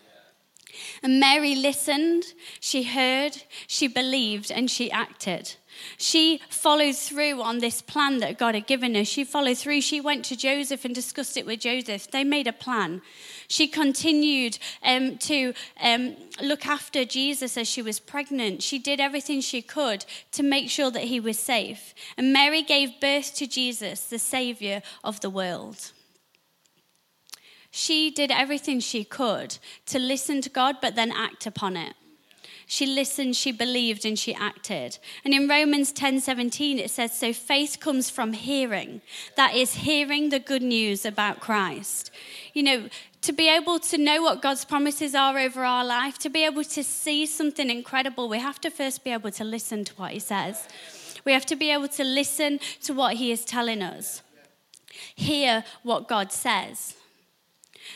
And 1.01 1.19
Mary 1.19 1.55
listened, 1.55 2.23
she 2.59 2.83
heard, 2.83 3.43
she 3.67 3.87
believed, 3.87 4.51
and 4.51 4.69
she 4.69 4.91
acted. 4.91 5.55
She 5.97 6.41
followed 6.49 6.95
through 6.95 7.41
on 7.41 7.59
this 7.59 7.81
plan 7.81 8.19
that 8.19 8.37
God 8.37 8.55
had 8.55 8.67
given 8.67 8.95
her. 8.95 9.05
She 9.05 9.23
followed 9.23 9.57
through. 9.57 9.81
She 9.81 9.99
went 9.99 10.25
to 10.25 10.37
Joseph 10.37 10.85
and 10.85 10.93
discussed 10.93 11.37
it 11.37 11.45
with 11.45 11.61
Joseph. 11.61 12.11
They 12.11 12.23
made 12.23 12.47
a 12.47 12.53
plan. 12.53 13.01
She 13.47 13.67
continued 13.67 14.57
um, 14.83 15.17
to 15.19 15.53
um, 15.81 16.15
look 16.41 16.65
after 16.65 17.05
Jesus 17.05 17.57
as 17.57 17.67
she 17.67 17.81
was 17.81 17.99
pregnant. 17.99 18.63
She 18.63 18.79
did 18.79 18.99
everything 18.99 19.41
she 19.41 19.61
could 19.61 20.05
to 20.33 20.43
make 20.43 20.69
sure 20.69 20.91
that 20.91 21.03
he 21.03 21.19
was 21.19 21.37
safe. 21.37 21.93
And 22.17 22.33
Mary 22.33 22.61
gave 22.61 22.99
birth 22.99 23.35
to 23.35 23.47
Jesus, 23.47 24.05
the 24.05 24.19
Savior 24.19 24.81
of 25.03 25.19
the 25.21 25.29
world 25.29 25.91
she 27.75 28.11
did 28.11 28.29
everything 28.29 28.79
she 28.79 29.03
could 29.03 29.57
to 29.87 29.97
listen 29.97 30.41
to 30.41 30.49
God, 30.51 30.75
but 30.79 30.93
then 30.93 31.11
act 31.11 31.47
upon 31.47 31.75
it. 31.75 31.95
She 32.67 32.85
listened, 32.85 33.35
she 33.35 33.51
believed, 33.51 34.05
and 34.05 34.17
she 34.17 34.31
acted. 34.35 34.99
And 35.25 35.33
in 35.33 35.47
Romans 35.47 35.91
10 35.91 36.19
17, 36.19 36.77
it 36.77 36.91
says, 36.91 37.17
So 37.17 37.33
faith 37.33 37.79
comes 37.79 38.11
from 38.11 38.33
hearing. 38.33 39.01
That 39.37 39.55
is, 39.55 39.73
hearing 39.73 40.29
the 40.29 40.37
good 40.37 40.61
news 40.61 41.03
about 41.03 41.39
Christ. 41.39 42.11
You 42.53 42.61
know, 42.61 42.89
to 43.23 43.33
be 43.33 43.49
able 43.49 43.79
to 43.79 43.97
know 43.97 44.21
what 44.21 44.43
God's 44.43 44.65
promises 44.65 45.15
are 45.15 45.39
over 45.39 45.65
our 45.65 45.83
life, 45.83 46.19
to 46.19 46.29
be 46.29 46.45
able 46.45 46.63
to 46.65 46.83
see 46.83 47.25
something 47.25 47.71
incredible, 47.71 48.29
we 48.29 48.37
have 48.37 48.61
to 48.61 48.69
first 48.69 49.03
be 49.03 49.09
able 49.09 49.31
to 49.31 49.43
listen 49.43 49.83
to 49.85 49.95
what 49.95 50.11
He 50.11 50.19
says. 50.19 50.67
We 51.25 51.31
have 51.31 51.47
to 51.47 51.55
be 51.55 51.71
able 51.71 51.87
to 51.87 52.03
listen 52.03 52.59
to 52.83 52.93
what 52.93 53.15
He 53.15 53.31
is 53.31 53.43
telling 53.43 53.81
us, 53.81 54.21
hear 55.15 55.63
what 55.81 56.07
God 56.07 56.31
says. 56.31 56.97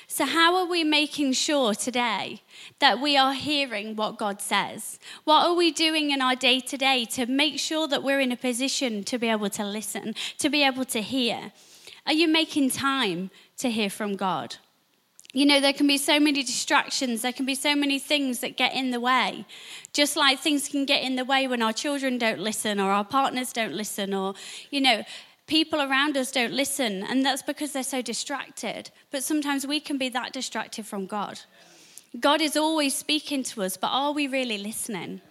So, 0.08 0.26
how 0.26 0.56
are 0.56 0.66
we 0.66 0.84
making 0.84 1.34
sure 1.34 1.74
today 1.74 2.42
that 2.80 3.00
we 3.00 3.18
are 3.18 3.34
hearing 3.34 3.96
what 3.96 4.18
God 4.18 4.42
says? 4.42 5.00
What 5.24 5.46
are 5.46 5.56
we 5.56 5.72
doing 5.72 6.12
in 6.12 6.22
our 6.22 6.36
day 6.36 6.60
to 6.62 6.78
day 6.78 7.06
to 7.06 7.26
make 7.26 7.60
sure 7.60 7.88
that 7.88 8.04
we're 8.04 8.20
in 8.20 8.32
a 8.32 8.38
position 8.38 9.04
to 9.06 9.18
be 9.18 9.28
able 9.28 9.50
to 9.52 9.64
listen, 9.64 10.16
to 10.40 10.50
be 10.50 10.64
able 10.64 10.86
to 10.86 11.02
hear? 11.02 11.52
Are 12.06 12.14
you 12.14 12.28
making 12.28 12.70
time 12.72 13.32
to 13.58 13.70
hear 13.70 13.90
from 13.90 14.16
God? 14.16 14.56
You 15.34 15.46
know, 15.46 15.60
there 15.60 15.74
can 15.74 15.88
be 15.88 15.98
so 15.98 16.20
many 16.20 16.42
distractions, 16.42 17.22
there 17.22 17.34
can 17.34 17.46
be 17.46 17.54
so 17.54 17.76
many 17.76 18.00
things 18.00 18.40
that 18.40 18.56
get 18.56 18.74
in 18.74 18.92
the 18.92 19.00
way. 19.00 19.46
Just 19.94 20.16
like 20.16 20.40
things 20.40 20.68
can 20.70 20.86
get 20.86 21.04
in 21.04 21.16
the 21.16 21.26
way 21.26 21.48
when 21.48 21.62
our 21.62 21.74
children 21.74 22.18
don't 22.18 22.40
listen 22.40 22.80
or 22.80 22.92
our 22.92 23.04
partners 23.04 23.52
don't 23.52 23.74
listen, 23.74 24.14
or, 24.14 24.36
you 24.72 24.82
know, 24.82 25.04
people 25.48 25.82
around 25.82 26.18
us 26.18 26.32
don't 26.32 26.54
listen, 26.54 27.04
and 27.04 27.26
that's 27.26 27.42
because 27.42 27.72
they're 27.72 27.84
so 27.84 28.02
distracted. 28.02 28.92
But 29.12 29.24
sometimes 29.24 29.66
we 29.66 29.80
can 29.80 29.98
be 29.98 30.10
that 30.10 30.34
distracted 30.34 30.86
from 30.86 31.06
God. 31.06 31.40
God 32.20 32.42
is 32.42 32.56
always 32.56 32.96
speaking 32.96 33.44
to 33.44 33.64
us, 33.64 33.78
but 33.78 33.88
are 33.88 34.12
we 34.12 34.28
really 34.28 34.58
listening? 34.58 35.22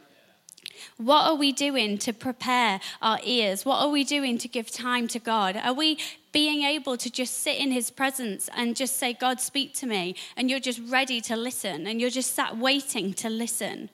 What 0.96 1.26
are 1.26 1.34
we 1.34 1.52
doing 1.52 1.98
to 1.98 2.12
prepare 2.12 2.80
our 3.00 3.18
ears? 3.24 3.64
What 3.64 3.80
are 3.80 3.88
we 3.88 4.04
doing 4.04 4.38
to 4.38 4.48
give 4.48 4.70
time 4.70 5.08
to 5.08 5.18
God? 5.18 5.56
Are 5.56 5.72
we 5.72 5.98
being 6.32 6.62
able 6.62 6.96
to 6.98 7.10
just 7.10 7.38
sit 7.38 7.56
in 7.58 7.70
His 7.70 7.90
presence 7.90 8.48
and 8.54 8.76
just 8.76 8.96
say, 8.96 9.12
God, 9.12 9.40
speak 9.40 9.74
to 9.74 9.86
me? 9.86 10.16
And 10.36 10.50
you're 10.50 10.60
just 10.60 10.80
ready 10.86 11.20
to 11.22 11.36
listen 11.36 11.86
and 11.86 12.00
you're 12.00 12.10
just 12.10 12.34
sat 12.34 12.56
waiting 12.56 13.14
to 13.14 13.28
listen. 13.30 13.90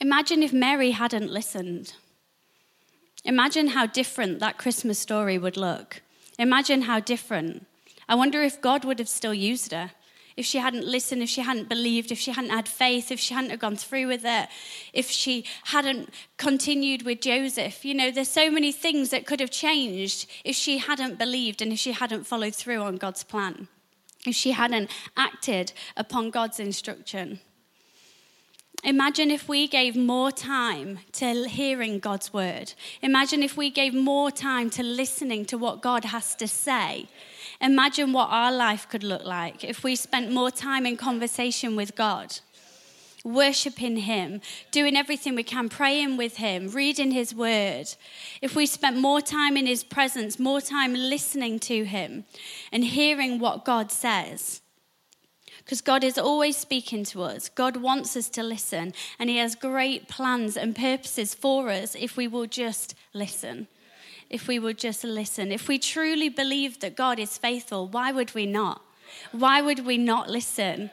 Imagine 0.00 0.42
if 0.42 0.52
Mary 0.52 0.92
hadn't 0.92 1.30
listened. 1.30 1.94
Imagine 3.24 3.68
how 3.68 3.86
different 3.86 4.40
that 4.40 4.58
Christmas 4.58 4.98
story 4.98 5.38
would 5.38 5.56
look. 5.56 6.02
Imagine 6.38 6.82
how 6.82 6.98
different. 6.98 7.66
I 8.08 8.14
wonder 8.14 8.42
if 8.42 8.60
God 8.60 8.84
would 8.84 8.98
have 8.98 9.08
still 9.08 9.34
used 9.34 9.72
her. 9.72 9.92
If 10.36 10.46
she 10.46 10.58
hadn't 10.58 10.86
listened, 10.86 11.22
if 11.22 11.28
she 11.28 11.42
hadn't 11.42 11.68
believed, 11.68 12.10
if 12.10 12.18
she 12.18 12.32
hadn't 12.32 12.50
had 12.50 12.66
faith, 12.66 13.10
if 13.10 13.20
she 13.20 13.34
hadn't 13.34 13.60
gone 13.60 13.76
through 13.76 14.08
with 14.08 14.24
it, 14.24 14.48
if 14.92 15.10
she 15.10 15.44
hadn't 15.64 16.08
continued 16.38 17.02
with 17.02 17.20
Joseph. 17.20 17.84
You 17.84 17.94
know, 17.94 18.10
there's 18.10 18.28
so 18.28 18.50
many 18.50 18.72
things 18.72 19.10
that 19.10 19.26
could 19.26 19.40
have 19.40 19.50
changed 19.50 20.26
if 20.44 20.56
she 20.56 20.78
hadn't 20.78 21.18
believed 21.18 21.60
and 21.60 21.72
if 21.72 21.78
she 21.78 21.92
hadn't 21.92 22.26
followed 22.26 22.54
through 22.54 22.80
on 22.80 22.96
God's 22.96 23.22
plan, 23.22 23.68
if 24.26 24.34
she 24.34 24.52
hadn't 24.52 24.90
acted 25.16 25.72
upon 25.96 26.30
God's 26.30 26.58
instruction. 26.58 27.40
Imagine 28.84 29.30
if 29.30 29.48
we 29.48 29.68
gave 29.68 29.94
more 29.94 30.32
time 30.32 30.98
to 31.12 31.44
hearing 31.48 32.00
God's 32.00 32.32
word. 32.32 32.74
Imagine 33.00 33.44
if 33.44 33.56
we 33.56 33.70
gave 33.70 33.94
more 33.94 34.32
time 34.32 34.70
to 34.70 34.82
listening 34.82 35.44
to 35.46 35.56
what 35.56 35.80
God 35.80 36.06
has 36.06 36.34
to 36.34 36.48
say. 36.48 37.06
Imagine 37.60 38.12
what 38.12 38.28
our 38.30 38.50
life 38.50 38.88
could 38.88 39.04
look 39.04 39.24
like 39.24 39.62
if 39.62 39.84
we 39.84 39.94
spent 39.94 40.32
more 40.32 40.50
time 40.50 40.84
in 40.84 40.96
conversation 40.96 41.76
with 41.76 41.94
God, 41.94 42.40
worshiping 43.22 43.98
Him, 43.98 44.40
doing 44.72 44.96
everything 44.96 45.36
we 45.36 45.44
can, 45.44 45.68
praying 45.68 46.16
with 46.16 46.38
Him, 46.38 46.68
reading 46.70 47.12
His 47.12 47.32
word. 47.32 47.86
If 48.40 48.56
we 48.56 48.66
spent 48.66 48.98
more 48.98 49.20
time 49.20 49.56
in 49.56 49.66
His 49.68 49.84
presence, 49.84 50.40
more 50.40 50.60
time 50.60 50.92
listening 50.92 51.60
to 51.60 51.84
Him 51.84 52.24
and 52.72 52.82
hearing 52.82 53.38
what 53.38 53.64
God 53.64 53.92
says. 53.92 54.60
Because 55.64 55.80
God 55.80 56.02
is 56.04 56.18
always 56.18 56.56
speaking 56.56 57.04
to 57.04 57.22
us. 57.22 57.48
God 57.48 57.76
wants 57.76 58.16
us 58.16 58.28
to 58.30 58.42
listen, 58.42 58.92
and 59.18 59.30
He 59.30 59.36
has 59.38 59.54
great 59.54 60.08
plans 60.08 60.56
and 60.56 60.74
purposes 60.74 61.34
for 61.34 61.70
us 61.70 61.94
if 61.94 62.16
we 62.16 62.26
will 62.28 62.46
just 62.46 62.94
listen. 63.14 63.68
If 64.28 64.48
we 64.48 64.58
will 64.58 64.72
just 64.72 65.04
listen. 65.04 65.52
If 65.52 65.68
we 65.68 65.78
truly 65.78 66.28
believe 66.28 66.80
that 66.80 66.96
God 66.96 67.18
is 67.18 67.38
faithful, 67.38 67.86
why 67.86 68.12
would 68.12 68.34
we 68.34 68.46
not? 68.46 68.82
Why 69.30 69.60
would 69.60 69.84
we 69.84 69.98
not 69.98 70.30
listen? 70.30 70.90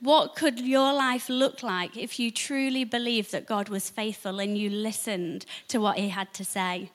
What 0.00 0.34
could 0.34 0.58
your 0.58 0.92
life 0.92 1.28
look 1.28 1.62
like 1.62 1.96
if 1.96 2.18
you 2.18 2.30
truly 2.30 2.84
believed 2.84 3.32
that 3.32 3.46
God 3.46 3.68
was 3.68 3.90
faithful 3.90 4.40
and 4.40 4.56
you 4.56 4.70
listened 4.70 5.44
to 5.68 5.78
what 5.78 5.98
He 5.98 6.08
had 6.08 6.32
to 6.34 6.44
say? 6.44 6.90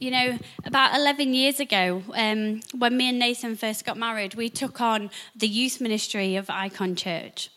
You 0.00 0.10
know, 0.10 0.38
about 0.64 0.98
11 0.98 1.34
years 1.34 1.60
ago, 1.60 2.02
um, 2.14 2.62
when 2.78 2.96
me 2.96 3.10
and 3.10 3.18
Nathan 3.18 3.54
first 3.54 3.84
got 3.84 3.98
married, 3.98 4.34
we 4.34 4.48
took 4.48 4.80
on 4.80 5.10
the 5.36 5.46
youth 5.46 5.78
ministry 5.78 6.36
of 6.36 6.48
Icon 6.48 6.96
Church. 6.96 7.50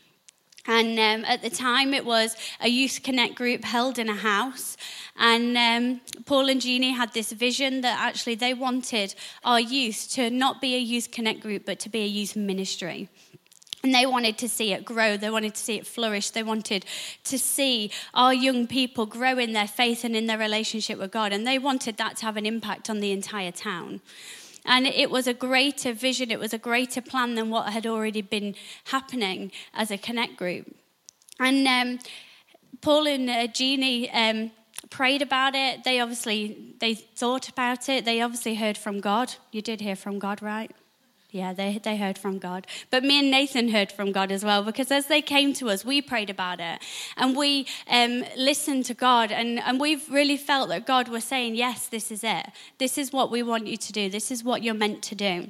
And 0.66 1.00
um, 1.00 1.24
at 1.26 1.42
the 1.42 1.50
time, 1.50 1.94
it 1.94 2.04
was 2.04 2.36
a 2.60 2.68
youth 2.68 3.00
connect 3.02 3.36
group 3.36 3.64
held 3.64 3.98
in 3.98 4.10
a 4.10 4.16
house. 4.16 4.76
And 5.18 5.58
um, 5.58 6.02
Paul 6.26 6.50
and 6.50 6.60
Jeannie 6.60 6.92
had 6.92 7.14
this 7.14 7.32
vision 7.32 7.80
that 7.80 7.98
actually 7.98 8.36
they 8.36 8.54
wanted 8.54 9.16
our 9.46 9.62
youth 9.62 10.10
to 10.12 10.30
not 10.30 10.60
be 10.60 10.76
a 10.76 10.80
youth 10.80 11.12
connect 11.12 11.40
group, 11.40 11.66
but 11.66 11.80
to 11.80 11.90
be 11.90 12.02
a 12.02 12.08
youth 12.08 12.36
ministry. 12.36 13.08
And 13.84 13.94
they 13.94 14.06
wanted 14.06 14.38
to 14.38 14.48
see 14.48 14.72
it 14.72 14.86
grow. 14.86 15.18
They 15.18 15.30
wanted 15.30 15.56
to 15.56 15.62
see 15.62 15.76
it 15.76 15.86
flourish. 15.86 16.30
They 16.30 16.42
wanted 16.42 16.86
to 17.26 17.38
see 17.38 17.92
our 18.14 18.34
young 18.34 18.66
people 18.66 19.06
grow 19.06 19.38
in 19.38 19.52
their 19.52 19.68
faith 19.68 20.06
and 20.06 20.16
in 20.16 20.26
their 20.26 20.38
relationship 20.38 20.98
with 20.98 21.12
God. 21.12 21.34
And 21.34 21.46
they 21.46 21.60
wanted 21.60 21.98
that 21.98 22.16
to 22.18 22.26
have 22.26 22.38
an 22.38 22.46
impact 22.46 22.90
on 22.90 23.02
the 23.02 23.12
entire 23.12 23.52
town. 23.52 24.00
And 24.66 24.88
it 24.88 25.12
was 25.12 25.28
a 25.28 25.34
greater 25.34 25.92
vision, 25.92 26.32
it 26.32 26.40
was 26.40 26.54
a 26.54 26.58
greater 26.58 27.02
plan 27.02 27.36
than 27.36 27.50
what 27.50 27.74
had 27.74 27.86
already 27.86 28.22
been 28.22 28.56
happening 28.86 29.52
as 29.74 29.92
a 29.92 29.98
connect 29.98 30.38
group. 30.38 30.74
And 31.38 31.68
um, 31.68 32.00
Paul 32.80 33.08
and 33.08 33.30
uh, 33.30 33.48
Jeannie 33.48 34.10
um, 34.12 34.52
prayed 34.90 35.22
about 35.22 35.56
it. 35.56 35.84
They 35.84 36.00
obviously 36.00 36.76
they 36.80 36.94
thought 36.94 37.50
about 37.50 37.90
it. 37.90 38.06
They 38.06 38.22
obviously 38.22 38.56
heard 38.56 38.78
from 38.78 39.02
God. 39.02 39.34
You 39.52 39.62
did 39.62 39.82
hear 39.82 39.98
from 39.98 40.20
God, 40.20 40.42
right? 40.42 40.72
Yeah, 41.34 41.52
they, 41.52 41.80
they 41.80 41.98
heard 41.98 42.20
from 42.20 42.38
God. 42.38 42.68
But 42.92 43.04
me 43.04 43.18
and 43.18 43.32
Nathan 43.32 43.70
heard 43.70 43.92
from 43.92 44.12
God 44.12 44.32
as 44.32 44.46
well 44.46 44.62
because 44.62 44.92
as 44.92 45.08
they 45.08 45.20
came 45.20 45.52
to 45.56 45.72
us, 45.72 45.84
we 45.84 46.00
prayed 46.00 46.30
about 46.30 46.60
it 46.60 46.80
and 47.18 47.36
we 47.36 47.66
um, 47.90 48.24
listened 48.38 48.86
to 48.86 48.94
God. 48.94 49.32
And, 49.32 49.60
and 49.60 49.80
we've 49.80 50.08
really 50.12 50.38
felt 50.38 50.70
that 50.70 50.86
God 50.86 51.08
was 51.08 51.24
saying, 51.24 51.56
Yes, 51.56 51.88
this 51.88 52.12
is 52.12 52.24
it. 52.24 52.46
This 52.78 53.00
is 53.00 53.12
what 53.12 53.32
we 53.32 53.42
want 53.42 53.66
you 53.66 53.78
to 53.78 53.92
do. 53.92 54.12
This 54.12 54.30
is 54.30 54.44
what 54.44 54.62
you're 54.62 54.76
meant 54.76 55.02
to 55.04 55.16
do. 55.16 55.50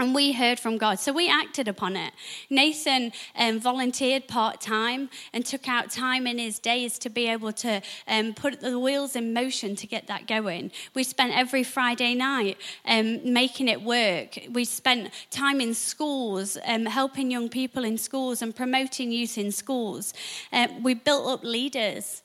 And 0.00 0.14
we 0.14 0.32
heard 0.32 0.58
from 0.58 0.78
God. 0.78 0.98
So 0.98 1.12
we 1.12 1.28
acted 1.28 1.68
upon 1.68 1.94
it. 1.94 2.14
Nathan 2.48 3.12
um, 3.36 3.60
volunteered 3.60 4.26
part 4.26 4.58
time 4.60 5.10
and 5.34 5.44
took 5.44 5.68
out 5.68 5.90
time 5.90 6.26
in 6.26 6.38
his 6.38 6.58
days 6.58 6.98
to 7.00 7.10
be 7.10 7.28
able 7.28 7.52
to 7.52 7.82
um, 8.08 8.32
put 8.32 8.60
the 8.62 8.78
wheels 8.78 9.14
in 9.14 9.34
motion 9.34 9.76
to 9.76 9.86
get 9.86 10.06
that 10.06 10.26
going. 10.26 10.72
We 10.94 11.04
spent 11.04 11.36
every 11.36 11.64
Friday 11.64 12.14
night 12.14 12.56
um, 12.86 13.30
making 13.30 13.68
it 13.68 13.82
work. 13.82 14.38
We 14.50 14.64
spent 14.64 15.12
time 15.30 15.60
in 15.60 15.74
schools, 15.74 16.56
um, 16.64 16.86
helping 16.86 17.30
young 17.30 17.50
people 17.50 17.84
in 17.84 17.98
schools 17.98 18.40
and 18.40 18.56
promoting 18.56 19.12
youth 19.12 19.36
in 19.36 19.52
schools. 19.52 20.14
Uh, 20.50 20.68
we 20.82 20.94
built 20.94 21.28
up 21.28 21.44
leaders 21.44 22.22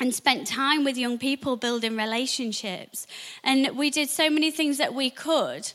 and 0.00 0.14
spent 0.14 0.46
time 0.46 0.84
with 0.84 0.96
young 0.96 1.18
people 1.18 1.56
building 1.56 1.96
relationships. 1.96 3.08
And 3.42 3.76
we 3.76 3.90
did 3.90 4.08
so 4.08 4.30
many 4.30 4.52
things 4.52 4.78
that 4.78 4.94
we 4.94 5.10
could 5.10 5.72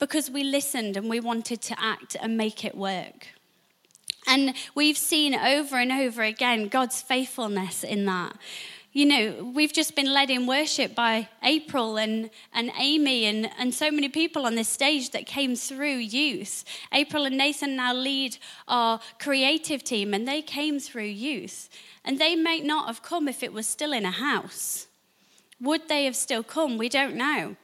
because 0.00 0.30
we 0.30 0.42
listened 0.42 0.96
and 0.96 1.08
we 1.08 1.20
wanted 1.20 1.60
to 1.60 1.80
act 1.80 2.16
and 2.20 2.36
make 2.36 2.64
it 2.64 2.74
work. 2.74 3.28
And 4.26 4.54
we've 4.74 4.98
seen 4.98 5.34
over 5.34 5.76
and 5.76 5.92
over 5.92 6.22
again 6.22 6.68
God's 6.68 7.00
faithfulness 7.00 7.84
in 7.84 8.06
that. 8.06 8.36
You 8.92 9.06
know, 9.06 9.52
we've 9.54 9.72
just 9.72 9.94
been 9.94 10.12
led 10.12 10.30
in 10.30 10.48
worship 10.48 10.96
by 10.96 11.28
April 11.44 11.96
and, 11.96 12.28
and 12.52 12.72
Amy 12.76 13.24
and, 13.26 13.48
and 13.56 13.72
so 13.72 13.88
many 13.88 14.08
people 14.08 14.46
on 14.46 14.56
this 14.56 14.68
stage 14.68 15.10
that 15.10 15.26
came 15.26 15.54
through 15.54 15.98
youth. 15.98 16.64
April 16.92 17.24
and 17.24 17.38
Nathan 17.38 17.76
now 17.76 17.94
lead 17.94 18.36
our 18.66 18.98
creative 19.20 19.84
team, 19.84 20.12
and 20.12 20.26
they 20.26 20.42
came 20.42 20.80
through 20.80 21.04
youth. 21.04 21.68
And 22.04 22.18
they 22.18 22.34
might 22.34 22.64
not 22.64 22.88
have 22.88 23.02
come 23.02 23.28
if 23.28 23.44
it 23.44 23.52
was 23.52 23.68
still 23.68 23.92
in 23.92 24.04
a 24.04 24.10
house. 24.10 24.88
Would 25.60 25.88
they 25.88 26.04
have 26.06 26.16
still 26.16 26.42
come? 26.42 26.76
We 26.76 26.88
don't 26.88 27.14
know. 27.14 27.54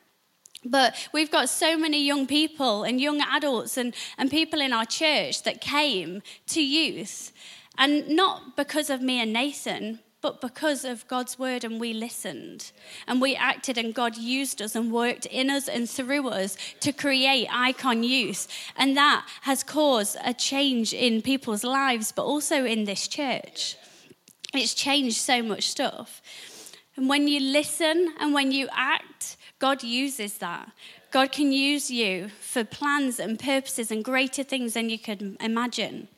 But 0.71 1.09
we've 1.13 1.31
got 1.31 1.49
so 1.49 1.79
many 1.79 2.05
young 2.05 2.27
people 2.27 2.83
and 2.83 3.01
young 3.01 3.21
adults 3.21 3.77
and, 3.77 3.95
and 4.19 4.31
people 4.31 4.61
in 4.61 4.73
our 4.73 4.85
church 4.85 5.43
that 5.45 5.61
came 5.61 6.23
to 6.49 6.63
youth. 6.63 7.33
And 7.79 8.09
not 8.09 8.57
because 8.57 8.91
of 8.91 9.01
me 9.01 9.21
and 9.21 9.33
Nathan, 9.33 10.01
but 10.23 10.41
because 10.41 10.85
of 10.85 11.07
God's 11.07 11.39
word, 11.39 11.63
and 11.63 11.79
we 11.79 11.93
listened 11.93 12.73
and 13.07 13.21
we 13.21 13.37
acted, 13.37 13.79
and 13.79 13.95
God 13.95 14.17
used 14.17 14.61
us 14.61 14.75
and 14.75 14.91
worked 14.91 15.27
in 15.27 15.51
us 15.51 15.69
and 15.69 15.89
through 15.89 16.29
us 16.29 16.57
to 16.81 16.93
create 16.93 17.47
Icon 17.53 18.03
Youth. 18.03 18.49
And 18.77 18.97
that 18.97 19.25
has 19.43 19.63
caused 19.63 20.17
a 20.25 20.35
change 20.35 20.93
in 20.93 21.23
people's 21.23 21.63
lives, 21.63 22.11
but 22.11 22.25
also 22.25 22.65
in 22.65 22.85
this 22.85 23.07
church. 23.07 23.77
It's 24.53 24.75
changed 24.75 25.19
so 25.19 25.43
much 25.43 25.69
stuff. 25.69 26.23
And 26.97 27.09
when 27.09 27.29
you 27.29 27.39
listen 27.39 28.13
and 28.19 28.33
when 28.33 28.51
you 28.53 28.69
act, 28.73 29.05
God 29.59 29.83
uses 29.83 30.39
that. 30.39 30.71
God 31.11 31.33
can 31.33 31.53
use 31.53 31.91
you 31.91 32.29
for 32.41 32.65
plans 32.65 33.19
and 33.19 33.39
purposes 33.39 33.91
and 33.91 34.05
greater 34.05 34.43
things 34.43 34.75
than 34.75 34.91
you 34.91 34.99
could 34.99 35.37
imagine. 35.41 36.09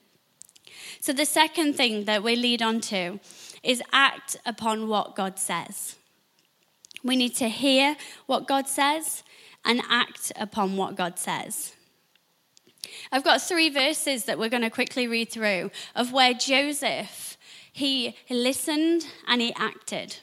So, 1.01 1.12
the 1.12 1.24
second 1.24 1.74
thing 1.74 2.05
that 2.05 2.22
we 2.22 2.35
lead 2.35 2.62
on 2.62 2.81
to 2.92 3.20
is 3.62 3.83
act 3.92 4.37
upon 4.44 4.88
what 4.88 5.14
God 5.14 5.38
says. 5.38 5.96
We 7.05 7.14
need 7.14 7.37
to 7.37 7.48
hear 7.48 7.96
what 8.27 8.48
God 8.48 8.66
says 8.66 9.22
and 9.64 9.83
act 9.88 10.33
upon 10.37 10.77
what 10.77 10.96
God 10.96 11.18
says. 11.18 11.74
I've 13.12 13.24
got 13.24 13.42
three 13.42 13.70
verses 13.70 14.24
that 14.24 14.38
we're 14.38 14.48
going 14.48 14.62
to 14.62 14.70
quickly 14.70 15.07
read 15.07 15.31
through 15.31 15.70
of 15.94 16.12
where 16.12 16.35
Joseph 16.35 17.37
he 17.79 18.16
listened 18.29 19.07
and 19.29 19.40
he 19.40 19.55
acted. 19.55 20.16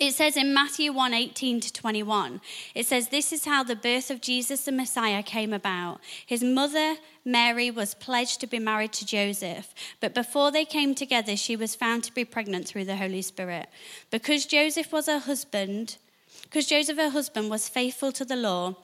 It 0.00 0.14
says 0.14 0.38
in 0.38 0.54
Matthew 0.54 0.94
1 0.94 1.12
18 1.12 1.60
to 1.60 1.70
21, 1.70 2.40
it 2.74 2.86
says, 2.86 3.08
This 3.08 3.34
is 3.34 3.44
how 3.44 3.62
the 3.62 3.76
birth 3.76 4.10
of 4.10 4.22
Jesus 4.22 4.64
the 4.64 4.72
Messiah 4.72 5.22
came 5.22 5.52
about. 5.52 6.00
His 6.24 6.42
mother, 6.42 6.96
Mary, 7.22 7.70
was 7.70 7.92
pledged 7.92 8.40
to 8.40 8.46
be 8.46 8.58
married 8.58 8.94
to 8.94 9.04
Joseph, 9.04 9.74
but 10.00 10.14
before 10.14 10.50
they 10.50 10.64
came 10.64 10.94
together, 10.94 11.36
she 11.36 11.54
was 11.54 11.74
found 11.74 12.02
to 12.04 12.14
be 12.14 12.24
pregnant 12.24 12.66
through 12.66 12.86
the 12.86 12.96
Holy 12.96 13.20
Spirit. 13.20 13.68
Because 14.10 14.46
Joseph 14.46 14.90
was 14.90 15.04
her 15.04 15.18
husband, 15.18 15.98
because 16.44 16.64
Joseph, 16.64 16.96
her 16.96 17.10
husband, 17.10 17.50
was 17.50 17.68
faithful 17.68 18.10
to 18.12 18.24
the 18.24 18.36
law, 18.36 18.76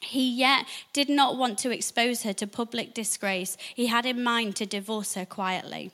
he 0.00 0.26
yet 0.26 0.64
did 0.94 1.10
not 1.10 1.36
want 1.36 1.58
to 1.58 1.70
expose 1.70 2.22
her 2.22 2.32
to 2.32 2.46
public 2.46 2.94
disgrace. 2.94 3.58
He 3.74 3.88
had 3.88 4.06
in 4.06 4.24
mind 4.24 4.56
to 4.56 4.64
divorce 4.64 5.16
her 5.16 5.26
quietly. 5.26 5.92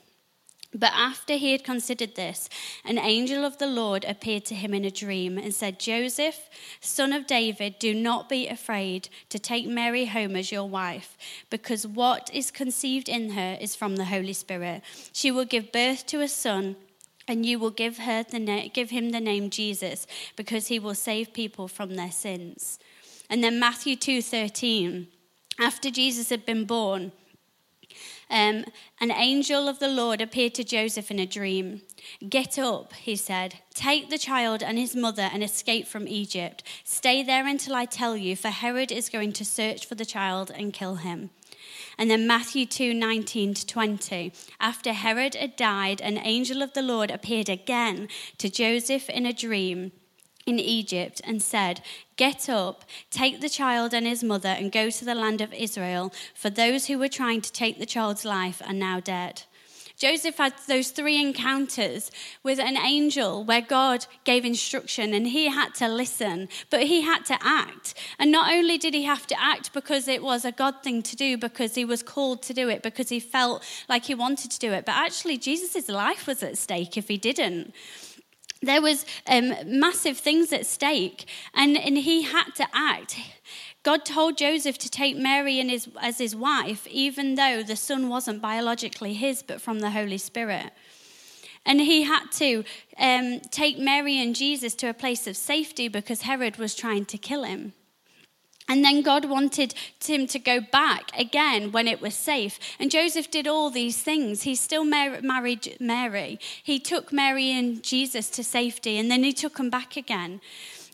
But 0.74 0.92
after 0.94 1.36
he 1.36 1.52
had 1.52 1.64
considered 1.64 2.14
this, 2.14 2.48
an 2.84 2.98
angel 2.98 3.44
of 3.44 3.56
the 3.56 3.66
Lord 3.66 4.04
appeared 4.04 4.44
to 4.46 4.54
him 4.54 4.74
in 4.74 4.84
a 4.84 4.90
dream 4.90 5.38
and 5.38 5.54
said, 5.54 5.80
Joseph, 5.80 6.50
son 6.80 7.14
of 7.14 7.26
David, 7.26 7.78
do 7.78 7.94
not 7.94 8.28
be 8.28 8.46
afraid 8.46 9.08
to 9.30 9.38
take 9.38 9.66
Mary 9.66 10.04
home 10.04 10.36
as 10.36 10.52
your 10.52 10.68
wife, 10.68 11.16
because 11.48 11.86
what 11.86 12.30
is 12.34 12.50
conceived 12.50 13.08
in 13.08 13.30
her 13.30 13.56
is 13.58 13.74
from 13.74 13.96
the 13.96 14.04
Holy 14.04 14.34
Spirit. 14.34 14.82
She 15.12 15.30
will 15.30 15.46
give 15.46 15.72
birth 15.72 16.04
to 16.06 16.20
a 16.20 16.28
son. 16.28 16.76
And 17.30 17.44
you 17.44 17.58
will 17.58 17.70
give, 17.70 17.98
her 17.98 18.22
the 18.22 18.38
na- 18.38 18.68
give 18.72 18.88
him 18.88 19.10
the 19.10 19.20
name 19.20 19.50
Jesus, 19.50 20.06
because 20.34 20.68
he 20.68 20.78
will 20.78 20.94
save 20.94 21.34
people 21.34 21.68
from 21.68 21.94
their 21.94 22.10
sins. 22.10 22.78
And 23.28 23.44
then 23.44 23.58
Matthew 23.58 23.96
2:13, 23.96 25.08
after 25.58 25.90
Jesus 25.90 26.30
had 26.30 26.46
been 26.46 26.64
born, 26.64 27.12
um, 28.30 28.64
an 29.00 29.10
angel 29.10 29.68
of 29.68 29.78
the 29.78 29.88
Lord 29.88 30.20
appeared 30.20 30.54
to 30.54 30.64
Joseph 30.64 31.10
in 31.10 31.18
a 31.18 31.26
dream. 31.26 31.82
Get 32.28 32.58
up, 32.58 32.92
he 32.92 33.16
said. 33.16 33.60
Take 33.74 34.10
the 34.10 34.18
child 34.18 34.62
and 34.62 34.78
his 34.78 34.94
mother 34.94 35.28
and 35.32 35.42
escape 35.42 35.86
from 35.86 36.06
Egypt. 36.06 36.62
Stay 36.84 37.22
there 37.22 37.46
until 37.46 37.74
I 37.74 37.86
tell 37.86 38.16
you, 38.16 38.36
for 38.36 38.48
Herod 38.48 38.92
is 38.92 39.08
going 39.08 39.32
to 39.34 39.44
search 39.44 39.86
for 39.86 39.94
the 39.94 40.04
child 40.04 40.50
and 40.54 40.72
kill 40.72 40.96
him. 40.96 41.30
And 41.96 42.10
then 42.10 42.26
Matthew 42.26 42.66
2 42.66 42.94
19 42.94 43.54
to 43.54 43.66
20. 43.66 44.32
After 44.60 44.92
Herod 44.92 45.34
had 45.34 45.56
died, 45.56 46.00
an 46.00 46.18
angel 46.18 46.62
of 46.62 46.74
the 46.74 46.82
Lord 46.82 47.10
appeared 47.10 47.48
again 47.48 48.08
to 48.38 48.48
Joseph 48.48 49.08
in 49.10 49.26
a 49.26 49.32
dream 49.32 49.92
in 50.48 50.58
Egypt 50.58 51.20
and 51.24 51.42
said, 51.42 51.82
Get 52.16 52.48
up, 52.48 52.84
take 53.10 53.40
the 53.40 53.48
child 53.48 53.94
and 53.94 54.06
his 54.06 54.24
mother, 54.24 54.48
and 54.48 54.72
go 54.72 54.90
to 54.90 55.04
the 55.04 55.14
land 55.14 55.40
of 55.40 55.52
Israel, 55.52 56.12
for 56.34 56.50
those 56.50 56.86
who 56.86 56.98
were 56.98 57.08
trying 57.08 57.42
to 57.42 57.52
take 57.52 57.78
the 57.78 57.86
child's 57.86 58.24
life 58.24 58.60
are 58.66 58.72
now 58.72 58.98
dead. 58.98 59.42
Joseph 59.98 60.36
had 60.36 60.54
those 60.68 60.90
three 60.90 61.20
encounters 61.20 62.12
with 62.44 62.60
an 62.60 62.76
angel 62.76 63.42
where 63.42 63.60
God 63.60 64.06
gave 64.22 64.44
instruction 64.44 65.12
and 65.12 65.26
he 65.26 65.48
had 65.48 65.74
to 65.76 65.88
listen, 65.88 66.48
but 66.70 66.84
he 66.84 67.02
had 67.02 67.24
to 67.26 67.38
act. 67.40 67.94
And 68.16 68.30
not 68.30 68.52
only 68.52 68.78
did 68.78 68.94
he 68.94 69.02
have 69.02 69.26
to 69.26 69.40
act 69.40 69.72
because 69.72 70.06
it 70.06 70.22
was 70.22 70.44
a 70.44 70.52
God 70.52 70.84
thing 70.84 71.02
to 71.02 71.16
do, 71.16 71.36
because 71.36 71.74
he 71.74 71.84
was 71.84 72.04
called 72.04 72.42
to 72.42 72.54
do 72.54 72.68
it, 72.68 72.84
because 72.84 73.08
he 73.08 73.18
felt 73.18 73.64
like 73.88 74.04
he 74.04 74.14
wanted 74.14 74.52
to 74.52 74.58
do 74.60 74.72
it, 74.72 74.86
but 74.86 74.94
actually 74.94 75.36
Jesus' 75.36 75.88
life 75.88 76.28
was 76.28 76.44
at 76.44 76.56
stake 76.56 76.96
if 76.96 77.08
he 77.08 77.16
didn't 77.16 77.74
there 78.62 78.82
was 78.82 79.06
um, 79.26 79.54
massive 79.66 80.18
things 80.18 80.52
at 80.52 80.66
stake 80.66 81.26
and, 81.54 81.76
and 81.76 81.98
he 81.98 82.22
had 82.22 82.50
to 82.56 82.66
act. 82.72 83.18
God 83.82 84.04
told 84.04 84.36
joseph 84.36 84.78
to 84.78 84.90
take 84.90 85.16
mary 85.16 85.60
his, 85.60 85.88
as 86.00 86.18
his 86.18 86.34
wife 86.34 86.86
even 86.88 87.36
though 87.36 87.62
the 87.62 87.76
son 87.76 88.08
wasn't 88.08 88.42
biologically 88.42 89.14
his 89.14 89.42
but 89.42 89.60
from 89.60 89.80
the 89.80 89.90
holy 89.90 90.18
spirit. 90.18 90.72
And 91.66 91.82
he 91.82 92.04
had 92.04 92.30
to 92.32 92.64
um, 92.98 93.40
take 93.50 93.78
mary 93.78 94.20
and 94.20 94.34
jesus 94.34 94.74
to 94.76 94.88
a 94.88 94.94
place 94.94 95.26
of 95.26 95.36
safety 95.36 95.88
because 95.88 96.22
herod 96.22 96.56
was 96.56 96.74
trying 96.74 97.04
to 97.06 97.18
kill 97.18 97.44
him 97.44 97.72
and 98.68 98.84
then 98.84 99.02
God 99.02 99.24
wanted 99.24 99.74
him 100.04 100.26
to 100.28 100.38
go 100.38 100.60
back 100.60 101.10
again 101.18 101.72
when 101.72 101.88
it 101.88 102.00
was 102.00 102.14
safe. 102.14 102.58
And 102.78 102.90
Joseph 102.90 103.30
did 103.30 103.46
all 103.46 103.70
these 103.70 104.02
things. 104.02 104.42
He 104.42 104.54
still 104.54 104.84
married 104.84 105.76
Mary. 105.80 106.38
He 106.62 106.78
took 106.78 107.12
Mary 107.12 107.50
and 107.50 107.82
Jesus 107.82 108.28
to 108.30 108.44
safety, 108.44 108.98
and 108.98 109.10
then 109.10 109.24
he 109.24 109.32
took 109.32 109.56
them 109.56 109.70
back 109.70 109.96
again. 109.96 110.40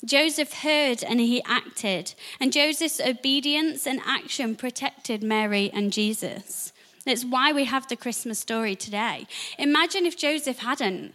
Joseph 0.05 0.53
heard 0.53 1.03
and 1.03 1.19
he 1.19 1.43
acted. 1.45 2.15
And 2.39 2.53
Joseph's 2.53 3.01
obedience 3.01 3.87
and 3.87 4.01
action 4.05 4.55
protected 4.55 5.23
Mary 5.23 5.71
and 5.73 5.93
Jesus. 5.93 6.73
That's 7.07 7.25
why 7.25 7.53
we 7.53 7.65
have 7.65 7.89
the 7.89 7.97
Christmas 7.97 8.39
story 8.39 8.77
today. 8.77 9.27
Imagine 9.59 10.07
if 10.07 10.17
Joseph 10.17 10.59
hadn't. 10.59 11.15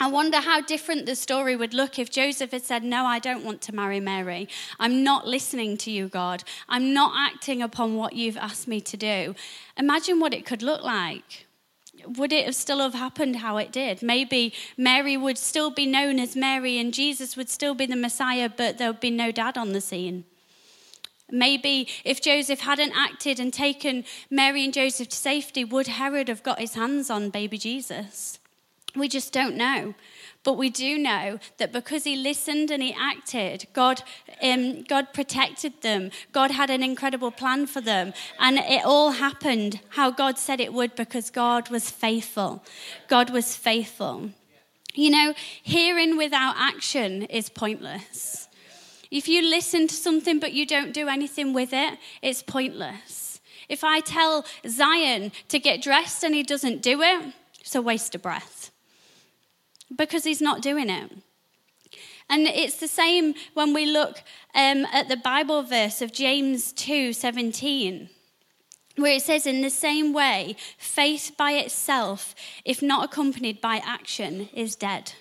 I 0.00 0.08
wonder 0.08 0.38
how 0.38 0.60
different 0.60 1.06
the 1.06 1.14
story 1.14 1.54
would 1.54 1.72
look 1.72 1.98
if 1.98 2.10
Joseph 2.10 2.50
had 2.50 2.64
said, 2.64 2.82
No, 2.82 3.04
I 3.04 3.18
don't 3.18 3.44
want 3.44 3.60
to 3.62 3.74
marry 3.74 4.00
Mary. 4.00 4.48
I'm 4.80 5.04
not 5.04 5.26
listening 5.26 5.76
to 5.78 5.90
you, 5.90 6.08
God. 6.08 6.42
I'm 6.68 6.92
not 6.92 7.12
acting 7.16 7.62
upon 7.62 7.96
what 7.96 8.14
you've 8.14 8.36
asked 8.36 8.66
me 8.66 8.80
to 8.80 8.96
do. 8.96 9.34
Imagine 9.78 10.18
what 10.18 10.34
it 10.34 10.44
could 10.44 10.62
look 10.62 10.82
like. 10.82 11.46
Would 12.06 12.32
it 12.32 12.44
have 12.44 12.56
still 12.56 12.80
have 12.80 12.94
happened 12.94 13.36
how 13.36 13.56
it 13.56 13.72
did? 13.72 14.02
Maybe 14.02 14.52
Mary 14.76 15.16
would 15.16 15.38
still 15.38 15.70
be 15.70 15.86
known 15.86 16.18
as 16.18 16.34
Mary 16.34 16.78
and 16.78 16.92
Jesus 16.92 17.36
would 17.36 17.48
still 17.48 17.74
be 17.74 17.86
the 17.86 17.96
Messiah, 17.96 18.50
but 18.54 18.78
there 18.78 18.90
would 18.90 19.00
be 19.00 19.10
no 19.10 19.30
dad 19.30 19.56
on 19.56 19.72
the 19.72 19.80
scene. 19.80 20.24
Maybe 21.30 21.88
if 22.04 22.20
Joseph 22.20 22.60
hadn't 22.60 22.92
acted 22.94 23.40
and 23.40 23.52
taken 23.52 24.04
Mary 24.28 24.64
and 24.64 24.74
Joseph 24.74 25.08
to 25.08 25.16
safety, 25.16 25.64
would 25.64 25.86
Herod 25.86 26.28
have 26.28 26.42
got 26.42 26.58
his 26.58 26.74
hands 26.74 27.10
on 27.10 27.30
baby 27.30 27.56
Jesus? 27.56 28.38
We 28.96 29.08
just 29.08 29.32
don't 29.32 29.56
know. 29.56 29.94
But 30.44 30.58
we 30.58 30.68
do 30.68 30.98
know 30.98 31.38
that 31.56 31.72
because 31.72 32.04
he 32.04 32.16
listened 32.16 32.70
and 32.70 32.82
he 32.82 32.94
acted, 32.98 33.66
God, 33.72 34.02
um, 34.42 34.82
God 34.82 35.14
protected 35.14 35.80
them. 35.80 36.10
God 36.32 36.50
had 36.50 36.68
an 36.68 36.82
incredible 36.82 37.30
plan 37.30 37.66
for 37.66 37.80
them. 37.80 38.12
And 38.38 38.58
it 38.58 38.84
all 38.84 39.12
happened 39.12 39.80
how 39.90 40.10
God 40.10 40.38
said 40.38 40.60
it 40.60 40.74
would 40.74 40.94
because 40.94 41.30
God 41.30 41.70
was 41.70 41.90
faithful. 41.90 42.62
God 43.08 43.30
was 43.30 43.56
faithful. 43.56 44.30
You 44.92 45.10
know, 45.10 45.34
hearing 45.62 46.18
without 46.18 46.56
action 46.58 47.22
is 47.22 47.48
pointless. 47.48 48.46
If 49.10 49.26
you 49.28 49.42
listen 49.42 49.88
to 49.88 49.94
something 49.94 50.38
but 50.40 50.52
you 50.52 50.66
don't 50.66 50.92
do 50.92 51.08
anything 51.08 51.54
with 51.54 51.72
it, 51.72 51.98
it's 52.20 52.42
pointless. 52.42 53.40
If 53.68 53.82
I 53.82 54.00
tell 54.00 54.44
Zion 54.68 55.32
to 55.48 55.58
get 55.58 55.82
dressed 55.82 56.22
and 56.22 56.34
he 56.34 56.42
doesn't 56.42 56.82
do 56.82 57.00
it, 57.00 57.32
it's 57.60 57.74
a 57.74 57.80
waste 57.80 58.14
of 58.14 58.20
breath 58.20 58.63
because 59.96 60.24
he's 60.24 60.40
not 60.40 60.62
doing 60.62 60.90
it. 60.90 61.10
And 62.28 62.46
it's 62.46 62.78
the 62.78 62.88
same 62.88 63.34
when 63.52 63.74
we 63.74 63.86
look 63.86 64.22
um, 64.54 64.86
at 64.92 65.08
the 65.08 65.16
Bible 65.16 65.62
verse 65.62 66.00
of 66.00 66.12
James 66.12 66.72
2 66.72 67.12
17, 67.12 68.08
where 68.96 69.16
it 69.16 69.22
says, 69.22 69.46
In 69.46 69.60
the 69.60 69.70
same 69.70 70.12
way, 70.12 70.56
faith 70.78 71.32
by 71.36 71.52
itself, 71.52 72.34
if 72.64 72.82
not 72.82 73.04
accompanied 73.04 73.60
by 73.60 73.80
action, 73.84 74.48
is 74.54 74.74
dead. 74.74 75.12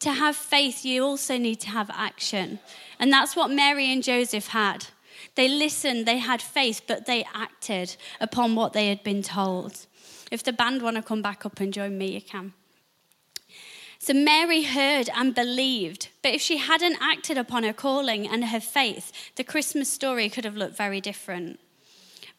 To 0.00 0.12
have 0.12 0.36
faith, 0.36 0.84
you 0.84 1.02
also 1.02 1.38
need 1.38 1.60
to 1.60 1.70
have 1.70 1.90
action. 1.90 2.58
And 2.98 3.10
that's 3.10 3.34
what 3.34 3.50
Mary 3.50 3.90
and 3.90 4.02
Joseph 4.02 4.48
had. 4.48 4.86
They 5.34 5.48
listened, 5.48 6.06
they 6.06 6.18
had 6.18 6.42
faith, 6.42 6.82
but 6.86 7.06
they 7.06 7.24
acted 7.34 7.96
upon 8.20 8.54
what 8.54 8.72
they 8.72 8.88
had 8.88 9.02
been 9.02 9.22
told. 9.22 9.86
If 10.30 10.42
the 10.42 10.52
band 10.52 10.82
want 10.82 10.96
to 10.96 11.02
come 11.02 11.22
back 11.22 11.46
up 11.46 11.60
and 11.60 11.72
join 11.72 11.96
me, 11.96 12.12
you 12.12 12.20
can. 12.20 12.52
So 14.04 14.12
Mary 14.12 14.64
heard 14.64 15.08
and 15.16 15.34
believed, 15.34 16.08
but 16.22 16.34
if 16.34 16.42
she 16.42 16.58
hadn't 16.58 16.98
acted 17.00 17.38
upon 17.38 17.62
her 17.62 17.72
calling 17.72 18.28
and 18.28 18.44
her 18.44 18.60
faith, 18.60 19.10
the 19.36 19.44
Christmas 19.44 19.88
story 19.88 20.28
could 20.28 20.44
have 20.44 20.58
looked 20.58 20.76
very 20.76 21.00
different. 21.00 21.58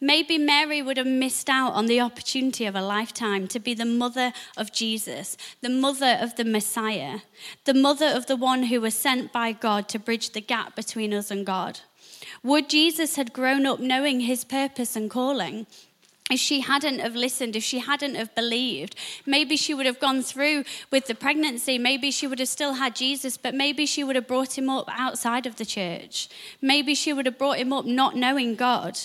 Maybe 0.00 0.38
Mary 0.38 0.80
would 0.80 0.96
have 0.96 1.08
missed 1.08 1.50
out 1.50 1.72
on 1.72 1.86
the 1.86 2.00
opportunity 2.00 2.66
of 2.66 2.76
a 2.76 2.80
lifetime 2.80 3.48
to 3.48 3.58
be 3.58 3.74
the 3.74 3.84
mother 3.84 4.32
of 4.56 4.72
Jesus, 4.72 5.36
the 5.60 5.68
mother 5.68 6.16
of 6.20 6.36
the 6.36 6.44
Messiah, 6.44 7.22
the 7.64 7.74
mother 7.74 8.06
of 8.06 8.26
the 8.26 8.36
one 8.36 8.62
who 8.62 8.80
was 8.80 8.94
sent 8.94 9.32
by 9.32 9.50
God 9.50 9.88
to 9.88 9.98
bridge 9.98 10.30
the 10.30 10.40
gap 10.40 10.76
between 10.76 11.12
us 11.12 11.32
and 11.32 11.44
God. 11.44 11.80
Would 12.44 12.68
Jesus 12.68 13.16
had 13.16 13.32
grown 13.32 13.66
up 13.66 13.80
knowing 13.80 14.20
his 14.20 14.44
purpose 14.44 14.94
and 14.94 15.10
calling, 15.10 15.66
if 16.30 16.40
she 16.40 16.60
hadn't 16.60 16.98
have 16.98 17.14
listened 17.14 17.54
if 17.54 17.62
she 17.62 17.78
hadn't 17.78 18.16
have 18.16 18.34
believed 18.34 18.96
maybe 19.24 19.56
she 19.56 19.72
would 19.72 19.86
have 19.86 20.00
gone 20.00 20.22
through 20.22 20.64
with 20.90 21.06
the 21.06 21.14
pregnancy 21.14 21.78
maybe 21.78 22.10
she 22.10 22.26
would 22.26 22.40
have 22.40 22.48
still 22.48 22.74
had 22.74 22.96
jesus 22.96 23.36
but 23.36 23.54
maybe 23.54 23.86
she 23.86 24.02
would 24.02 24.16
have 24.16 24.26
brought 24.26 24.58
him 24.58 24.68
up 24.68 24.88
outside 24.90 25.46
of 25.46 25.56
the 25.56 25.64
church. 25.64 26.28
Maybe 26.60 26.94
she 26.94 27.12
would 27.12 27.26
have 27.26 27.38
brought 27.38 27.58
him 27.58 27.72
up 27.72 27.84
not 27.84 28.16
knowing 28.16 28.54
god. 28.54 28.98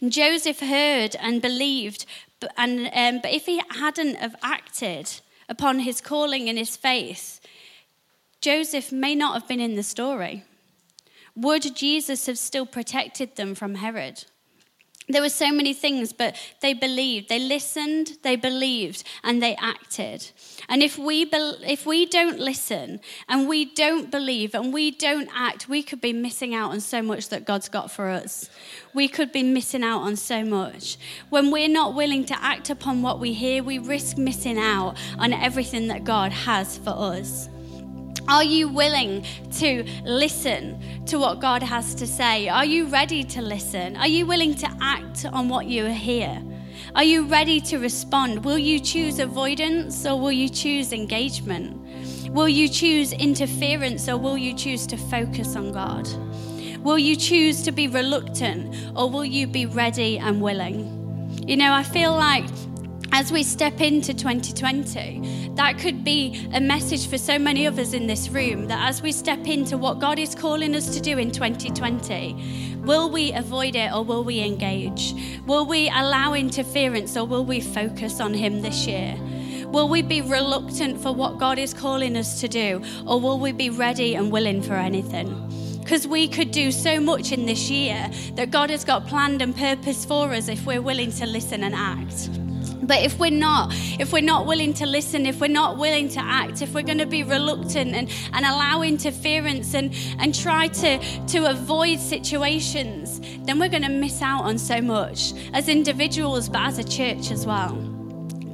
And 0.00 0.12
joseph 0.12 0.60
heard 0.60 1.16
and 1.16 1.42
believed 1.42 2.06
but, 2.40 2.52
and, 2.56 2.90
um, 2.92 3.20
but 3.22 3.32
if 3.32 3.46
he 3.46 3.62
hadn't 3.70 4.16
have 4.16 4.36
acted 4.42 5.20
upon 5.48 5.80
his 5.80 6.00
calling 6.00 6.48
and 6.48 6.58
his 6.58 6.76
faith 6.76 7.40
joseph 8.40 8.92
may 8.92 9.14
not 9.14 9.34
have 9.34 9.48
been 9.48 9.60
in 9.60 9.76
the 9.76 9.82
story. 9.82 10.44
Would 11.34 11.74
jesus 11.74 12.26
have 12.26 12.38
still 12.38 12.66
protected 12.66 13.36
them 13.36 13.54
from 13.54 13.76
herod 13.76 14.24
there 15.14 15.22
were 15.22 15.28
so 15.28 15.52
many 15.52 15.74
things, 15.74 16.12
but 16.12 16.36
they 16.60 16.74
believed. 16.74 17.28
They 17.28 17.38
listened, 17.38 18.18
they 18.22 18.36
believed, 18.36 19.04
and 19.22 19.42
they 19.42 19.54
acted. 19.56 20.30
And 20.68 20.82
if 20.82 20.98
we, 20.98 21.24
be, 21.24 21.54
if 21.66 21.86
we 21.86 22.06
don't 22.06 22.38
listen 22.38 23.00
and 23.28 23.48
we 23.48 23.64
don't 23.64 24.10
believe 24.10 24.54
and 24.54 24.72
we 24.72 24.90
don't 24.90 25.28
act, 25.34 25.68
we 25.68 25.82
could 25.82 26.00
be 26.00 26.12
missing 26.12 26.54
out 26.54 26.70
on 26.70 26.80
so 26.80 27.02
much 27.02 27.28
that 27.28 27.44
God's 27.44 27.68
got 27.68 27.90
for 27.90 28.08
us. 28.08 28.48
We 28.94 29.08
could 29.08 29.32
be 29.32 29.42
missing 29.42 29.82
out 29.82 30.00
on 30.00 30.16
so 30.16 30.44
much. 30.44 30.96
When 31.30 31.50
we're 31.50 31.68
not 31.68 31.94
willing 31.94 32.24
to 32.26 32.42
act 32.42 32.70
upon 32.70 33.02
what 33.02 33.20
we 33.20 33.32
hear, 33.32 33.62
we 33.62 33.78
risk 33.78 34.18
missing 34.18 34.58
out 34.58 34.96
on 35.18 35.32
everything 35.32 35.88
that 35.88 36.04
God 36.04 36.32
has 36.32 36.78
for 36.78 36.90
us. 36.90 37.48
Are 38.28 38.44
you 38.44 38.68
willing 38.68 39.24
to 39.58 39.84
listen 40.04 40.80
to 41.06 41.18
what 41.18 41.40
God 41.40 41.62
has 41.62 41.94
to 41.96 42.06
say? 42.06 42.48
Are 42.48 42.64
you 42.64 42.86
ready 42.86 43.24
to 43.24 43.42
listen? 43.42 43.96
Are 43.96 44.06
you 44.06 44.26
willing 44.26 44.54
to 44.56 44.68
act 44.80 45.26
on 45.32 45.48
what 45.48 45.66
you 45.66 45.86
hear? 45.86 46.40
Are 46.94 47.04
you 47.04 47.24
ready 47.24 47.60
to 47.62 47.78
respond? 47.78 48.44
Will 48.44 48.58
you 48.58 48.78
choose 48.78 49.18
avoidance 49.18 50.06
or 50.06 50.18
will 50.18 50.32
you 50.32 50.48
choose 50.48 50.92
engagement? 50.92 51.78
Will 52.30 52.48
you 52.48 52.68
choose 52.68 53.12
interference 53.12 54.08
or 54.08 54.16
will 54.16 54.38
you 54.38 54.54
choose 54.54 54.86
to 54.86 54.96
focus 54.96 55.56
on 55.56 55.72
God? 55.72 56.08
Will 56.82 56.98
you 56.98 57.16
choose 57.16 57.62
to 57.62 57.72
be 57.72 57.88
reluctant 57.88 58.74
or 58.96 59.10
will 59.10 59.24
you 59.24 59.46
be 59.46 59.66
ready 59.66 60.18
and 60.18 60.40
willing? 60.40 60.98
You 61.46 61.56
know, 61.56 61.72
I 61.72 61.82
feel 61.82 62.12
like 62.12 62.48
as 63.14 63.30
we 63.30 63.42
step 63.42 63.82
into 63.82 64.14
2020, 64.14 65.50
that 65.54 65.78
could 65.78 66.02
be 66.02 66.48
a 66.54 66.60
message 66.60 67.06
for 67.06 67.18
so 67.18 67.38
many 67.38 67.66
of 67.66 67.78
us 67.78 67.92
in 67.92 68.06
this 68.06 68.30
room 68.30 68.66
that 68.68 68.88
as 68.88 69.02
we 69.02 69.12
step 69.12 69.46
into 69.46 69.76
what 69.76 70.00
God 70.00 70.18
is 70.18 70.34
calling 70.34 70.74
us 70.74 70.94
to 70.94 71.00
do 71.00 71.18
in 71.18 71.30
2020, 71.30 72.80
will 72.82 73.10
we 73.10 73.30
avoid 73.34 73.76
it 73.76 73.92
or 73.92 74.02
will 74.02 74.24
we 74.24 74.40
engage? 74.40 75.14
Will 75.46 75.66
we 75.66 75.90
allow 75.90 76.32
interference 76.32 77.14
or 77.14 77.26
will 77.26 77.44
we 77.44 77.60
focus 77.60 78.18
on 78.18 78.32
Him 78.32 78.62
this 78.62 78.86
year? 78.86 79.14
Will 79.66 79.90
we 79.90 80.00
be 80.00 80.22
reluctant 80.22 80.98
for 80.98 81.12
what 81.12 81.38
God 81.38 81.58
is 81.58 81.74
calling 81.74 82.16
us 82.16 82.40
to 82.40 82.48
do 82.48 82.82
or 83.06 83.20
will 83.20 83.38
we 83.38 83.52
be 83.52 83.68
ready 83.68 84.14
and 84.14 84.32
willing 84.32 84.62
for 84.62 84.74
anything? 84.74 85.28
Because 85.80 86.06
we 86.08 86.28
could 86.28 86.50
do 86.50 86.72
so 86.72 86.98
much 86.98 87.30
in 87.30 87.44
this 87.44 87.68
year 87.68 88.10
that 88.36 88.50
God 88.50 88.70
has 88.70 88.84
got 88.86 89.06
planned 89.06 89.42
and 89.42 89.54
purpose 89.54 90.06
for 90.06 90.32
us 90.32 90.48
if 90.48 90.64
we're 90.64 90.80
willing 90.80 91.12
to 91.12 91.26
listen 91.26 91.62
and 91.64 91.74
act. 91.74 92.30
But 92.82 93.02
if 93.02 93.18
we're 93.18 93.30
not, 93.30 93.70
if 93.98 94.12
we're 94.12 94.22
not 94.22 94.46
willing 94.46 94.74
to 94.74 94.86
listen, 94.86 95.24
if 95.24 95.40
we're 95.40 95.46
not 95.46 95.78
willing 95.78 96.08
to 96.10 96.20
act, 96.20 96.62
if 96.62 96.74
we're 96.74 96.82
going 96.82 96.98
to 96.98 97.06
be 97.06 97.22
reluctant 97.22 97.94
and, 97.94 98.10
and 98.32 98.44
allow 98.44 98.82
interference 98.82 99.74
and, 99.74 99.94
and 100.18 100.34
try 100.34 100.68
to, 100.68 100.98
to 101.28 101.50
avoid 101.50 102.00
situations, 102.00 103.20
then 103.44 103.58
we're 103.58 103.68
going 103.68 103.82
to 103.82 103.88
miss 103.88 104.20
out 104.20 104.42
on 104.42 104.58
so 104.58 104.80
much 104.80 105.32
as 105.52 105.68
individuals, 105.68 106.48
but 106.48 106.60
as 106.66 106.78
a 106.78 106.84
church 106.84 107.30
as 107.30 107.46
well. 107.46 107.72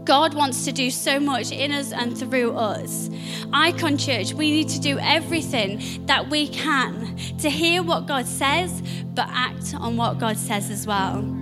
God 0.05 0.33
wants 0.33 0.65
to 0.65 0.73
do 0.73 0.91
so 0.91 1.21
much 1.21 1.53
in 1.53 1.71
us 1.71 1.93
and 1.93 2.17
through 2.17 2.57
us. 2.57 3.11
Icon 3.53 3.99
Church, 3.99 4.33
we 4.33 4.51
need 4.51 4.69
to 4.71 4.81
do 4.81 4.99
everything 4.99 6.07
that 6.07 6.31
we 6.31 6.49
can 6.49 7.15
to 7.41 7.51
hear 7.51 7.83
what 7.83 8.07
God 8.07 8.27
says, 8.27 8.83
but 9.15 9.27
act 9.29 9.75
on 9.75 9.99
what 9.99 10.19
God 10.19 10.39
says 10.39 10.71
as 10.71 10.87
well. 10.87 11.38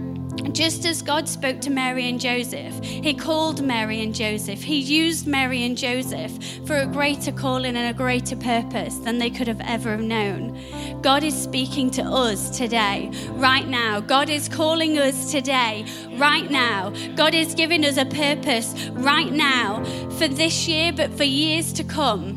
Just 0.53 0.87
as 0.87 1.03
God 1.03 1.29
spoke 1.29 1.61
to 1.63 1.71
Mary 1.71 2.09
and 2.09 2.21
Joseph, 2.21 2.83
He 2.83 3.15
called 3.15 3.63
Mary 3.63 4.03
and 4.03 4.15
Joseph. 4.15 4.63
He 4.63 4.79
used 4.79 5.27
Mary 5.27 5.65
and 5.65 5.77
Joseph 5.77 6.33
for 6.67 6.77
a 6.79 6.87
greater 6.87 7.33
calling 7.33 7.77
and 7.77 7.95
a 7.95 7.97
greater 7.97 8.37
purpose 8.37 8.97
than 8.97 9.19
they 9.19 9.31
could 9.31 9.49
have 9.49 9.61
ever 9.61 9.97
known. 9.97 10.59
God 11.03 11.23
is 11.23 11.41
speaking 11.41 11.91
to 11.93 12.03
us 12.03 12.57
today, 12.57 13.11
right 13.33 13.69
now. 13.69 14.01
God 14.01 14.29
is 14.29 14.49
calling 14.49 14.99
us 14.99 15.31
today, 15.31 15.85
right 16.13 16.51
now. 16.51 16.91
God 17.17 17.35
is 17.35 17.55
giving 17.55 17.85
us 17.85 17.97
a 17.97 18.07
purpose 18.07 18.89
right 18.93 19.33
now 19.33 19.85
for 20.19 20.29
this 20.29 20.67
year, 20.67 20.93
but 20.93 21.13
for 21.13 21.25
years 21.25 21.73
to 21.75 21.85
come 21.85 22.36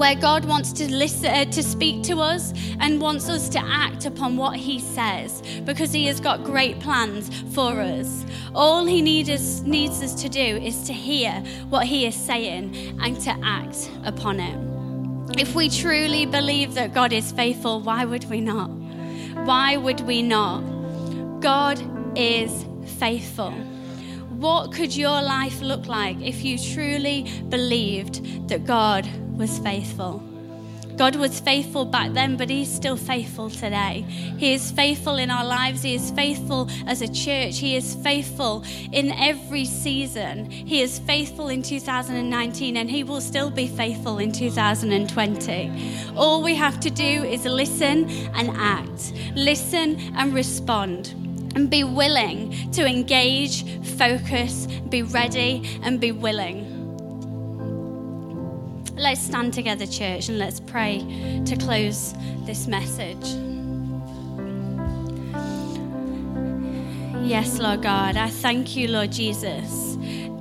where 0.00 0.14
God 0.14 0.46
wants 0.46 0.72
to 0.72 0.90
listen 0.90 1.26
uh, 1.26 1.44
to 1.44 1.62
speak 1.62 2.02
to 2.04 2.20
us 2.20 2.54
and 2.80 3.02
wants 3.02 3.28
us 3.28 3.50
to 3.50 3.60
act 3.62 4.06
upon 4.06 4.34
what 4.34 4.56
he 4.56 4.80
says 4.80 5.42
because 5.66 5.92
he 5.92 6.06
has 6.06 6.20
got 6.20 6.42
great 6.42 6.80
plans 6.80 7.28
for 7.52 7.78
us. 7.78 8.24
All 8.54 8.86
he 8.86 9.02
needs 9.02 9.60
needs 9.60 10.02
us 10.02 10.14
to 10.22 10.30
do 10.30 10.40
is 10.40 10.84
to 10.84 10.94
hear 10.94 11.32
what 11.68 11.84
he 11.84 12.06
is 12.06 12.14
saying 12.14 12.98
and 13.02 13.20
to 13.20 13.38
act 13.44 13.90
upon 14.04 14.40
it. 14.40 15.38
If 15.38 15.54
we 15.54 15.68
truly 15.68 16.24
believe 16.24 16.72
that 16.74 16.94
God 16.94 17.12
is 17.12 17.30
faithful, 17.30 17.82
why 17.82 18.06
would 18.06 18.24
we 18.30 18.40
not? 18.40 18.70
Why 19.44 19.76
would 19.76 20.00
we 20.00 20.22
not? 20.22 20.62
God 21.42 21.78
is 22.16 22.64
faithful. 22.98 23.52
What 24.40 24.72
could 24.72 24.96
your 24.96 25.20
life 25.20 25.60
look 25.60 25.86
like 25.86 26.18
if 26.22 26.42
you 26.42 26.58
truly 26.58 27.30
believed 27.50 28.48
that 28.48 28.64
God 28.64 29.06
was 29.36 29.58
faithful. 29.58 30.22
God 30.96 31.16
was 31.16 31.40
faithful 31.40 31.84
back 31.84 32.12
then, 32.12 32.38
but 32.38 32.48
He's 32.48 32.72
still 32.72 32.96
faithful 32.96 33.50
today. 33.50 34.00
He 34.38 34.54
is 34.54 34.70
faithful 34.70 35.16
in 35.16 35.30
our 35.30 35.44
lives. 35.44 35.82
He 35.82 35.94
is 35.94 36.10
faithful 36.10 36.70
as 36.86 37.02
a 37.02 37.08
church. 37.08 37.58
He 37.58 37.76
is 37.76 37.94
faithful 37.96 38.64
in 38.92 39.12
every 39.12 39.66
season. 39.66 40.50
He 40.50 40.80
is 40.80 40.98
faithful 41.00 41.48
in 41.48 41.62
2019, 41.62 42.78
and 42.78 42.90
He 42.90 43.04
will 43.04 43.20
still 43.20 43.50
be 43.50 43.66
faithful 43.66 44.18
in 44.18 44.32
2020. 44.32 46.12
All 46.16 46.42
we 46.42 46.54
have 46.54 46.80
to 46.80 46.90
do 46.90 47.24
is 47.24 47.44
listen 47.44 48.08
and 48.34 48.50
act, 48.56 49.12
listen 49.34 50.00
and 50.16 50.34
respond. 50.34 51.14
And 51.54 51.68
be 51.68 51.84
willing 51.84 52.70
to 52.72 52.86
engage, 52.86 53.64
focus, 53.96 54.66
be 54.88 55.02
ready, 55.02 55.80
and 55.82 56.00
be 56.00 56.12
willing. 56.12 56.76
Let's 58.96 59.20
stand 59.20 59.54
together, 59.54 59.86
church, 59.86 60.28
and 60.28 60.38
let's 60.38 60.60
pray 60.60 60.98
to 61.46 61.56
close 61.56 62.14
this 62.44 62.66
message. 62.66 63.24
Yes, 67.22 67.58
Lord 67.58 67.82
God, 67.82 68.16
I 68.16 68.28
thank 68.28 68.76
you, 68.76 68.88
Lord 68.88 69.12
Jesus, 69.12 69.96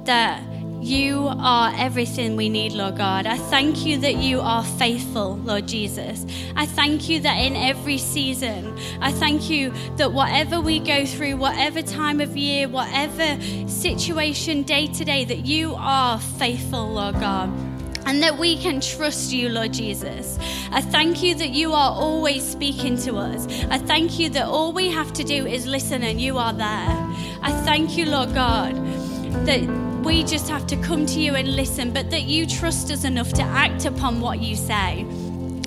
that 0.05 0.41
you 0.81 1.27
are 1.39 1.73
everything 1.77 2.35
we 2.35 2.49
need, 2.49 2.71
Lord 2.71 2.97
God. 2.97 3.25
I 3.25 3.37
thank 3.37 3.85
you 3.85 3.97
that 3.99 4.15
you 4.15 4.39
are 4.39 4.63
faithful, 4.63 5.35
Lord 5.37 5.67
Jesus. 5.67 6.25
I 6.55 6.65
thank 6.65 7.09
you 7.09 7.19
that 7.21 7.35
in 7.35 7.55
every 7.55 7.97
season, 7.97 8.77
I 9.01 9.11
thank 9.11 9.49
you 9.49 9.73
that 9.97 10.13
whatever 10.13 10.61
we 10.61 10.79
go 10.79 11.05
through, 11.05 11.37
whatever 11.37 11.81
time 11.81 12.21
of 12.21 12.37
year, 12.37 12.69
whatever 12.69 13.41
situation, 13.67 14.63
day 14.63 14.87
to 14.87 15.03
day, 15.03 15.25
that 15.25 15.45
you 15.45 15.75
are 15.77 16.19
faithful, 16.19 16.93
Lord 16.93 17.19
God 17.19 17.49
and 18.05 18.23
that 18.23 18.39
we 18.39 18.57
can 18.57 18.81
trust 18.81 19.31
you, 19.31 19.49
Lord 19.49 19.71
Jesus. 19.71 20.39
I 20.71 20.81
thank 20.81 21.21
you 21.21 21.35
that 21.35 21.49
you 21.49 21.73
are 21.73 21.91
always 21.91 22.43
speaking 22.43 22.97
to 22.99 23.17
us. 23.17 23.45
I 23.69 23.77
thank 23.77 24.17
you 24.17 24.29
that 24.29 24.45
all 24.45 24.73
we 24.73 24.89
have 24.89 25.13
to 25.13 25.23
do 25.23 25.45
is 25.45 25.67
listen 25.67 26.01
and 26.01 26.19
you 26.19 26.39
are 26.39 26.53
there. 26.53 26.65
I 27.43 27.51
thank 27.65 27.97
you, 27.97 28.07
Lord 28.07 28.33
God, 28.33 28.73
that 29.45 29.88
we 30.03 30.23
just 30.23 30.49
have 30.49 30.65
to 30.67 30.77
come 30.77 31.05
to 31.05 31.19
you 31.19 31.35
and 31.35 31.55
listen, 31.55 31.91
but 31.91 32.09
that 32.11 32.23
you 32.23 32.47
trust 32.47 32.91
us 32.91 33.03
enough 33.03 33.33
to 33.33 33.41
act 33.41 33.85
upon 33.85 34.21
what 34.21 34.39
you 34.39 34.55
say. 34.55 35.05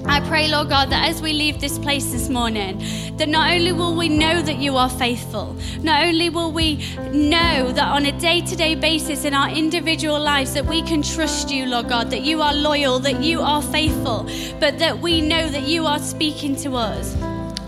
I 0.05 0.21
pray, 0.27 0.49
Lord 0.49 0.69
God, 0.69 0.91
that 0.91 1.09
as 1.09 1.23
we 1.23 1.33
leave 1.33 1.61
this 1.61 1.79
place 1.79 2.11
this 2.11 2.29
morning, 2.29 2.83
that 3.19 3.29
not 3.29 3.53
only 3.53 3.71
will 3.71 3.95
we 3.95 4.09
know 4.09 4.43
that 4.43 4.59
you 4.59 4.77
are 4.77 4.91
faithful, 4.91 5.57
not 5.83 6.05
only 6.05 6.29
will 6.29 6.51
we 6.51 6.77
know 7.13 7.71
that 7.73 7.87
on 7.87 8.07
a 8.07 8.19
day 8.19 8.41
to 8.41 8.57
day 8.57 8.75
basis 8.75 9.25
in 9.25 9.33
our 9.33 9.49
individual 9.49 10.19
lives 10.19 10.55
that 10.55 10.67
we 10.67 10.83
can 10.83 11.03
trust 11.03 11.51
you, 11.51 11.67
Lord 11.67 11.89
God, 11.89 12.11
that 12.11 12.23
you 12.23 12.43
are 12.43 12.53
loyal, 12.53 12.99
that 12.99 13.23
you 13.23 13.41
are 13.41 13.63
faithful, 13.63 14.29
but 14.59 14.79
that 14.81 14.99
we 14.99 15.21
know 15.21 15.49
that 15.49 15.63
you 15.63 15.87
are 15.87 16.01
speaking 16.01 16.57
to 16.57 16.75
us. 16.75 17.15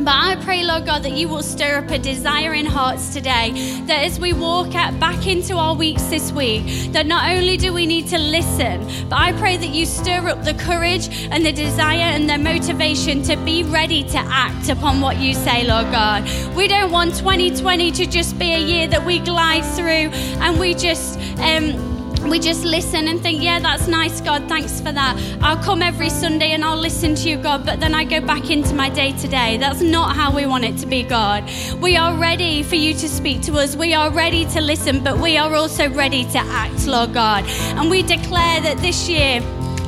But 0.04 0.16
I 0.16 0.36
pray, 0.36 0.62
Lord 0.64 0.84
God, 0.84 1.02
that 1.04 1.12
you 1.12 1.30
will 1.30 1.42
stir 1.42 1.78
up 1.78 1.90
a 1.90 1.98
desire 1.98 2.52
in 2.52 2.66
hearts 2.66 3.14
today 3.14 3.52
that 3.86 4.04
as 4.04 4.20
we 4.20 4.34
walk 4.34 4.70
back 4.72 5.26
into 5.26 5.56
our 5.56 5.74
weeks 5.74 6.02
this 6.04 6.30
week, 6.30 6.92
that 6.92 7.06
not 7.06 7.30
only 7.30 7.56
do 7.56 7.72
we 7.72 7.86
need 7.86 8.08
to 8.08 8.18
listen, 8.18 8.86
but 9.08 9.18
I 9.18 9.32
pray 9.32 9.56
that 9.56 9.68
you 9.68 9.86
stir 9.86 10.28
up 10.28 10.44
the 10.44 10.52
courage 10.52 11.08
and 11.30 11.46
the 11.46 11.52
desire 11.52 12.00
and 12.00 12.28
the 12.28 12.36
motivation 12.36 13.22
to 13.22 13.36
be 13.38 13.62
ready 13.62 14.02
to 14.04 14.18
act 14.18 14.68
upon 14.68 15.00
what 15.00 15.16
you 15.16 15.32
say, 15.32 15.66
Lord 15.66 15.90
God. 15.90 16.24
We 16.54 16.68
don't 16.68 16.92
want 16.92 17.14
2020 17.14 17.90
to 17.92 18.04
just 18.04 18.38
be 18.38 18.52
a 18.52 18.60
year 18.60 18.86
that 18.88 19.06
we 19.06 19.20
glide 19.20 19.64
through 19.74 20.10
and 20.44 20.60
we 20.60 20.74
just. 20.74 21.18
Um, 21.38 21.93
we 22.30 22.38
just 22.38 22.64
listen 22.64 23.08
and 23.08 23.20
think, 23.20 23.42
yeah, 23.42 23.60
that's 23.60 23.86
nice, 23.86 24.20
God, 24.20 24.48
thanks 24.48 24.80
for 24.80 24.92
that. 24.92 25.16
I'll 25.42 25.62
come 25.62 25.82
every 25.82 26.08
Sunday 26.10 26.52
and 26.52 26.64
I'll 26.64 26.76
listen 26.76 27.14
to 27.16 27.28
you, 27.28 27.36
God, 27.36 27.66
but 27.66 27.80
then 27.80 27.94
I 27.94 28.04
go 28.04 28.20
back 28.20 28.50
into 28.50 28.74
my 28.74 28.88
day 28.88 29.12
to 29.12 29.28
day. 29.28 29.56
That's 29.58 29.80
not 29.80 30.16
how 30.16 30.34
we 30.34 30.46
want 30.46 30.64
it 30.64 30.78
to 30.78 30.86
be, 30.86 31.02
God. 31.02 31.44
We 31.80 31.96
are 31.96 32.16
ready 32.18 32.62
for 32.62 32.76
you 32.76 32.94
to 32.94 33.08
speak 33.08 33.42
to 33.42 33.58
us. 33.58 33.76
We 33.76 33.94
are 33.94 34.10
ready 34.10 34.46
to 34.46 34.60
listen, 34.60 35.02
but 35.04 35.18
we 35.18 35.36
are 35.36 35.54
also 35.54 35.90
ready 35.90 36.24
to 36.30 36.38
act, 36.38 36.86
Lord 36.86 37.12
God. 37.12 37.44
And 37.76 37.90
we 37.90 38.02
declare 38.02 38.60
that 38.62 38.78
this 38.78 39.08
year, 39.08 39.40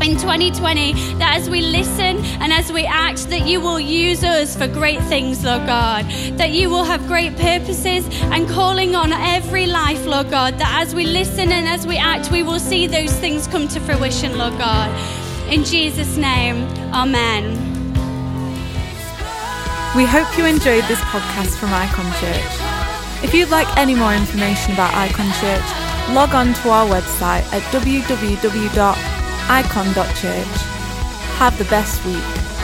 in 0.06 0.12
2020 0.12 0.92
that 1.14 1.36
as 1.36 1.50
we 1.50 1.60
listen 1.60 2.24
and 2.40 2.52
as 2.52 2.70
we 2.70 2.84
act 2.86 3.28
that 3.28 3.44
you 3.44 3.60
will 3.60 3.80
use 3.80 4.22
us 4.22 4.56
for 4.56 4.68
great 4.68 5.02
things 5.04 5.42
lord 5.42 5.66
god. 5.66 6.04
That 6.38 6.52
you 6.52 6.70
will 6.70 6.84
have 6.84 7.08
great 7.08 7.36
purposes 7.36 8.06
and 8.30 8.48
calling 8.48 8.94
on 8.94 9.12
every 9.12 9.66
life 9.66 10.06
lord 10.06 10.30
god. 10.30 10.58
That 10.58 10.80
as 10.80 10.94
we 10.94 11.06
listen 11.06 11.50
and 11.50 11.66
as 11.66 11.88
we 11.88 11.96
act 11.96 12.30
we 12.30 12.44
will 12.44 12.60
see 12.60 12.86
those 12.86 13.12
things 13.18 13.48
come 13.48 13.66
to 13.66 13.80
fruition 13.80 14.38
lord 14.38 14.56
god. 14.58 14.88
In 15.50 15.64
jesus 15.64 16.16
name 16.16 16.58
amen. 16.94 17.42
We 19.96 20.04
hope 20.04 20.38
you 20.38 20.46
enjoyed 20.46 20.84
this 20.84 21.00
podcast 21.10 21.58
from 21.58 21.70
icon 21.72 22.06
church. 22.20 23.24
If 23.24 23.34
you'd 23.34 23.50
like 23.50 23.66
any 23.76 23.96
more 23.96 24.14
information 24.14 24.72
about 24.74 24.94
icon 24.94 25.26
church 25.40 26.14
log 26.14 26.32
on 26.32 26.54
to 26.54 26.70
our 26.70 26.86
website 26.86 27.42
at 27.52 27.62
www 27.74 29.15
icon.church. 29.48 30.56
Have 31.38 31.56
the 31.58 31.64
best 31.66 32.04
week. 32.04 32.55